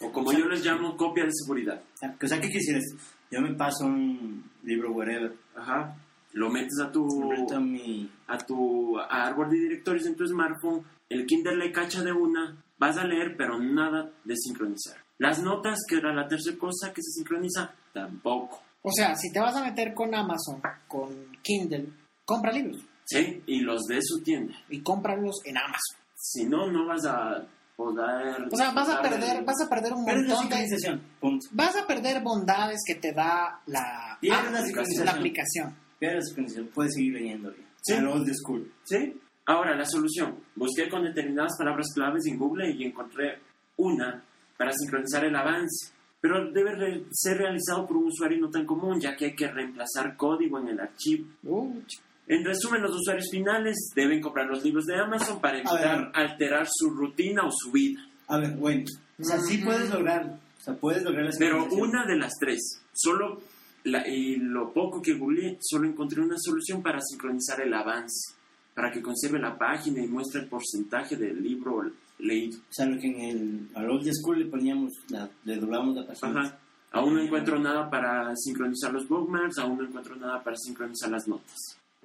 [0.00, 1.82] O como yo les llamo, copia de seguridad.
[2.22, 2.96] O sea, ¿qué esto?
[3.30, 5.96] Yo me paso un libro, whatever, Ajá.
[6.32, 7.06] Lo metes a tu,
[7.52, 8.10] a mi...
[8.26, 10.84] a tu árbol de directorios en tu smartphone.
[11.08, 12.56] El Kindle le cacha de una.
[12.76, 14.96] Vas a leer, pero nada de sincronizar.
[15.18, 18.60] Las notas, que era la tercera cosa que se sincroniza, tampoco.
[18.86, 21.08] O sea, si te vas a meter con Amazon, con
[21.42, 21.88] Kindle,
[22.26, 23.42] compra libros ¿Sí?
[23.46, 24.54] Y los de su tienda.
[24.68, 25.98] y cómpralos en Amazon.
[26.16, 27.42] Si no, no vas a
[27.76, 28.46] poder...
[28.50, 30.56] O sea, vas a perder, del- vas a perder un Pero es la montón de...
[30.56, 31.46] sincronización, punto.
[31.52, 35.08] Vas a perder bondades que te da la, la la sincronización.
[35.08, 35.76] aplicación.
[35.98, 37.50] Pero la sincronización, puedes seguir leyendo.
[37.50, 37.66] bien.
[37.82, 37.94] Sí.
[37.94, 38.72] Old school.
[38.84, 39.20] ¿Sí?
[39.46, 40.38] Ahora, la solución.
[40.54, 43.38] Busqué con determinadas palabras claves en Google y encontré
[43.76, 44.22] una
[44.56, 45.92] para sincronizar el avance.
[46.24, 49.46] Pero debe re- ser realizado por un usuario no tan común, ya que hay que
[49.46, 51.26] reemplazar código en el archivo.
[51.42, 51.82] Uh,
[52.26, 56.88] En resumen, los usuarios finales deben comprar los libros de Amazon para evitar alterar su
[56.88, 58.00] rutina o su vida.
[58.28, 58.84] A ver, bueno.
[59.20, 59.66] O sea, sí Ujú.
[59.66, 60.32] puedes lograrlo.
[60.32, 63.42] O sea, puedes lograr Pero una de las tres, solo
[63.84, 68.32] la- y lo poco que googleé, solo encontré una solución para sincronizar el avance,
[68.74, 71.82] para que conserve la página y muestre el porcentaje del libro
[72.18, 72.58] leído.
[72.58, 76.06] O sea, lo que en el al old school le poníamos, la, le doblábamos la
[76.06, 76.40] página.
[76.40, 76.58] Ajá.
[76.92, 81.26] Aún no encuentro nada para sincronizar los bookmarks, aún no encuentro nada para sincronizar las
[81.26, 81.56] notas.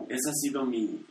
[0.07, 1.05] Ese ha sido mi,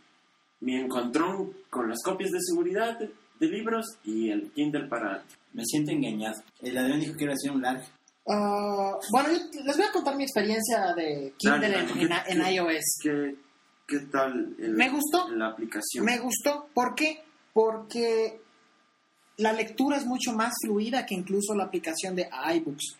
[0.61, 5.23] mi encontrón con las copias de seguridad de, de libros y el Kindle para...
[5.53, 6.43] Me siento engañado.
[6.61, 7.85] El ladrón dijo que iba a ser un largo.
[8.29, 12.25] ah, bueno, yo les voy a contar mi experiencia de Kindle Dale, en, dale.
[12.33, 12.85] en- en iOS.
[13.03, 13.35] ¿Qué,
[13.87, 15.29] qué tal el- Me gustó.
[15.31, 16.05] la aplicación?
[16.05, 16.67] Me gustó.
[16.75, 17.23] ¿Por qué?
[17.53, 18.41] Porque
[19.39, 22.97] la lectura es mucho más fluida que incluso la aplicación de iBooks.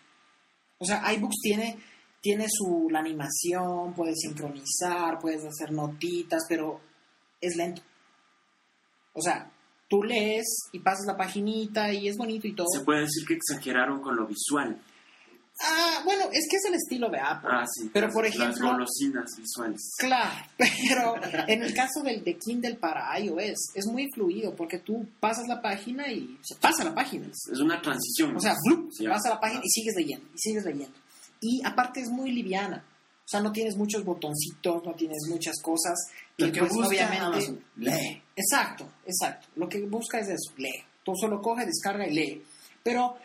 [0.77, 1.77] O sea, iBooks tiene,
[2.21, 6.79] tiene su la animación, puedes sincronizar, puedes hacer notitas, pero
[7.41, 7.81] es lento.
[9.13, 9.51] O sea,
[9.89, 12.67] tú lees y pasas la paginita y es bonito y todo.
[12.71, 14.79] Se puede decir que exageraron con lo visual.
[15.61, 17.49] Ah, bueno, es que es el estilo de Apple.
[17.51, 17.89] Ah, sí.
[17.93, 19.93] Pero las- por Las ejemplo, golosinas visuales.
[19.97, 21.15] Claro, pero
[21.47, 25.61] en el caso del de Kindle para iOS es muy fluido porque tú pasas la
[25.61, 27.27] página y se pasa la página.
[27.27, 28.35] Es una transición.
[28.35, 28.91] O sea, ¡flup!
[28.91, 30.97] Sí, pasa la página y sigues leyendo, y sigues leyendo.
[31.41, 32.83] Y aparte es muy liviana.
[33.25, 35.95] O sea, no tienes muchos botoncitos, no tienes muchas cosas.
[36.37, 37.61] Lo y que pues busca obviamente...
[37.75, 38.21] Lee.
[38.35, 39.47] Exacto, exacto.
[39.55, 40.83] Lo que busca es eso, lee.
[41.03, 42.43] Tú solo coge, descarga y lee.
[42.81, 43.17] Pero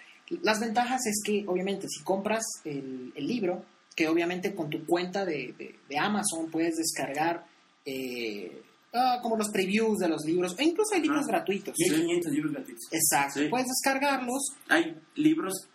[0.42, 3.64] las ventajas es que, obviamente, si compras el, el libro,
[3.94, 7.46] que obviamente con tu cuenta de, de- de Amazon puedes descargar
[7.86, 8.62] eh,
[8.94, 11.28] ah, como los previews de los libros, e incluso hay libros Ah.
[11.32, 11.74] gratuitos.
[11.78, 12.84] Y hay 500 libros gratuitos.
[12.92, 13.48] Exacto, Sí.
[13.48, 14.42] puedes descargarlos.
[14.68, 15.68] Hay libros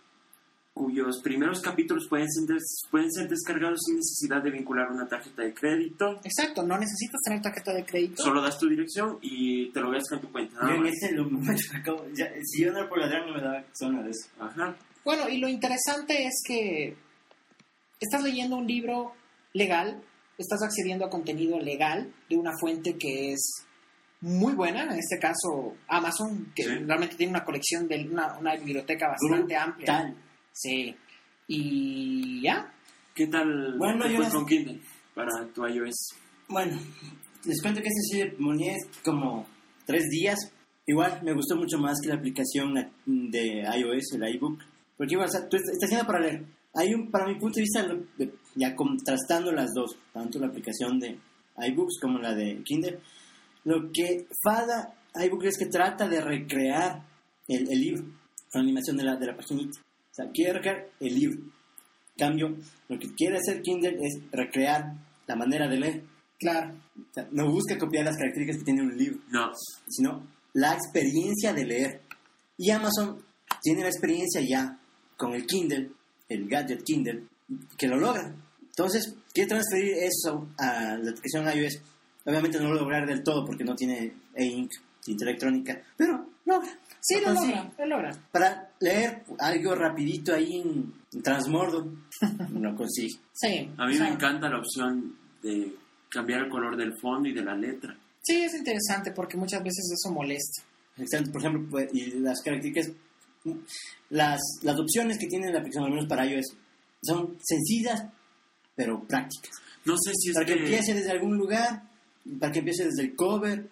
[0.80, 5.42] cuyos primeros capítulos pueden ser, des- pueden ser descargados sin necesidad de vincular una tarjeta
[5.44, 6.22] de crédito.
[6.24, 8.24] Exacto, no necesitas tener tarjeta de crédito.
[8.24, 10.56] Solo das tu dirección y te lo ves con tu cuenta.
[10.62, 14.02] nada Yo en acabo- ya- si yo no era por ladrón no me daba zona
[14.04, 14.30] de eso.
[14.40, 14.74] Ajá.
[15.04, 16.96] Bueno, y lo interesante es que
[18.00, 19.12] estás leyendo un libro
[19.52, 20.02] legal,
[20.38, 23.66] estás accediendo a contenido legal de una fuente que es
[24.22, 26.70] muy buena, en este caso Amazon, que Sí.
[26.86, 30.16] realmente tiene una colección de una, una biblioteca bastante amplia.
[30.62, 30.94] Sí.
[31.48, 32.74] Y ya.
[33.16, 34.82] ¿Qué tal Bueno, te yo fue con Kindle
[35.16, 35.96] para tu iOS?
[36.50, 36.78] Bueno,
[37.46, 39.48] les cuento que este sí de Monier es como
[39.86, 40.38] tres días.
[40.86, 42.74] Igual me gustó mucho más que la aplicación
[43.06, 44.60] de iOS, el iBook.
[44.98, 46.44] Porque igual, o sea, tú estás haciendo para leer.
[46.74, 50.48] Hay un, para mi punto de vista, lo- de- ya contrastando las dos, tanto la
[50.48, 51.18] aplicación de
[51.58, 53.00] iBooks como la de Kindle,
[53.64, 57.02] lo que Fada iBook es que trata de recrear
[57.48, 58.04] el, el libro,
[58.54, 59.80] la animación de la, de la paginita.
[60.24, 61.40] Sea, quiere recrear el libro.
[61.40, 62.58] En cambio,
[62.90, 64.94] lo que quiere hacer Kindle es recrear
[65.28, 66.04] la manera de leer.
[66.38, 66.74] Claro.
[66.98, 69.52] O sea, no busca copiar las características que tiene un libro, No.
[69.88, 72.02] sino la experiencia de leer.
[72.58, 73.24] Y Amazon
[73.62, 74.78] tiene la experiencia ya
[75.16, 75.92] con el Kindle,
[76.28, 77.26] el gadget Kindle,
[77.78, 78.34] que lo logra.
[78.62, 81.82] Entonces, quiere transferir eso a la aplicación iOS.
[82.26, 84.72] Obviamente no lo lograr del todo porque no tiene e-ink,
[85.04, 86.70] tinta electrónica, pero logra.
[87.02, 88.12] Sí, lo Entonces, logra, lo logra.
[88.32, 91.92] Para leer algo rapidito ahí en, en Transmordo,
[92.54, 93.20] lo consigue.
[93.34, 93.70] Sí.
[93.78, 95.76] A mí o sea, me encanta la opción de
[96.10, 97.98] cambiar el color del fondo y de la letra.
[98.22, 100.64] Sí, es interesante porque muchas veces eso molesta.
[100.98, 102.92] Exacto, por ejemplo, pues, y las características,
[104.10, 106.58] las, las opciones que tiene la aplicación, al menos para iOS,
[107.02, 108.06] son sencillas,
[108.76, 109.56] pero prácticas.
[109.86, 110.60] No sé si es Para que que...
[110.60, 111.84] empiece desde algún lugar,
[112.40, 113.70] para que empiece desde el cover,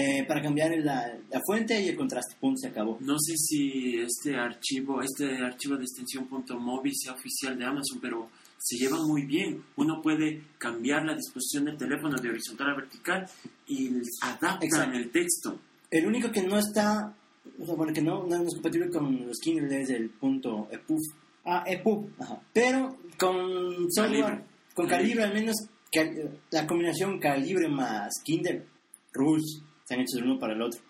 [0.00, 2.36] eh, para cambiar la, la fuente y el contraste.
[2.40, 2.98] Punto, se acabó.
[3.00, 6.28] No sé si este archivo, este archivo de extensión
[6.60, 8.28] .mobi sea oficial de Amazon, pero
[8.58, 9.62] se lleva muy bien.
[9.76, 13.26] Uno puede cambiar la disposición del teléfono de horizontal a vertical
[13.66, 13.90] y
[14.22, 14.96] adaptan Exacto.
[14.98, 15.58] el texto.
[15.90, 17.14] El único que no está,
[17.60, 21.00] o sea, bueno, que no, no es compatible con los Kindle es el punto EPUB.
[21.44, 22.10] Ah, EPUB.
[22.20, 22.40] Ajá.
[22.52, 24.44] Pero con software, Calibre.
[24.74, 25.56] con calibre al menos,
[25.90, 28.64] cal- la combinación calibre más Kindle,
[29.12, 30.80] rules, están hechos el uno para el otro.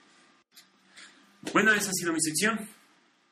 [1.53, 2.59] Bueno, esa ha sido mi sección.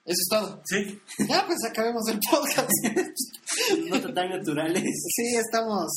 [0.05, 0.63] Eso es todo.
[0.65, 1.01] Sí.
[1.29, 2.71] Ya, pues acabemos el podcast.
[3.89, 4.83] No tan naturales.
[4.83, 5.91] Sí, estamos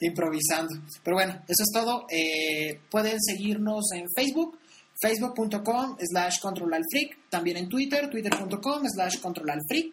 [0.00, 0.74] improvisando.
[1.02, 2.06] Pero bueno, eso es todo.
[2.10, 4.58] Eh, pueden seguirnos en Facebook,
[5.00, 7.28] facebook.com slash controlalfreak.
[7.28, 9.92] También en Twitter, twitter.com slash controlalfreak.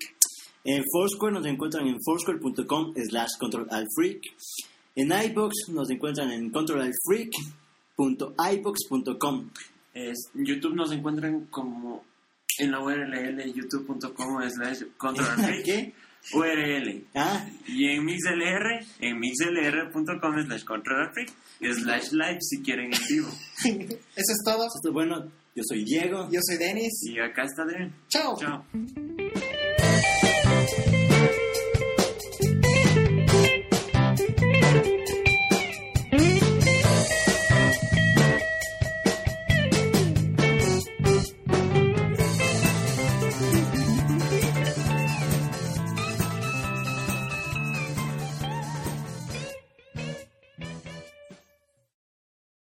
[0.66, 4.22] En Foursquare nos encuentran en foursquare.com slash controlalfreak.
[4.96, 7.62] En iBox nos encuentran en controlalfreak.ibox.com.
[9.94, 12.04] Es- YouTube nos encuentran como
[12.60, 15.28] en la URL youtube.com slash control
[15.66, 15.94] ¿Qué?
[16.34, 17.06] URL.
[17.16, 21.12] Ah, Y en MixLR, en mixlr.com slash control
[21.60, 23.28] slash live si quieren en vivo.
[23.64, 24.68] Eso es todo.
[24.91, 25.30] bueno.
[25.56, 26.30] Yo soy Diego.
[26.32, 26.94] Yo soy Denis.
[27.06, 27.94] Y acá está Adrián.
[28.08, 28.36] Chao.
[28.39, 28.66] Chao.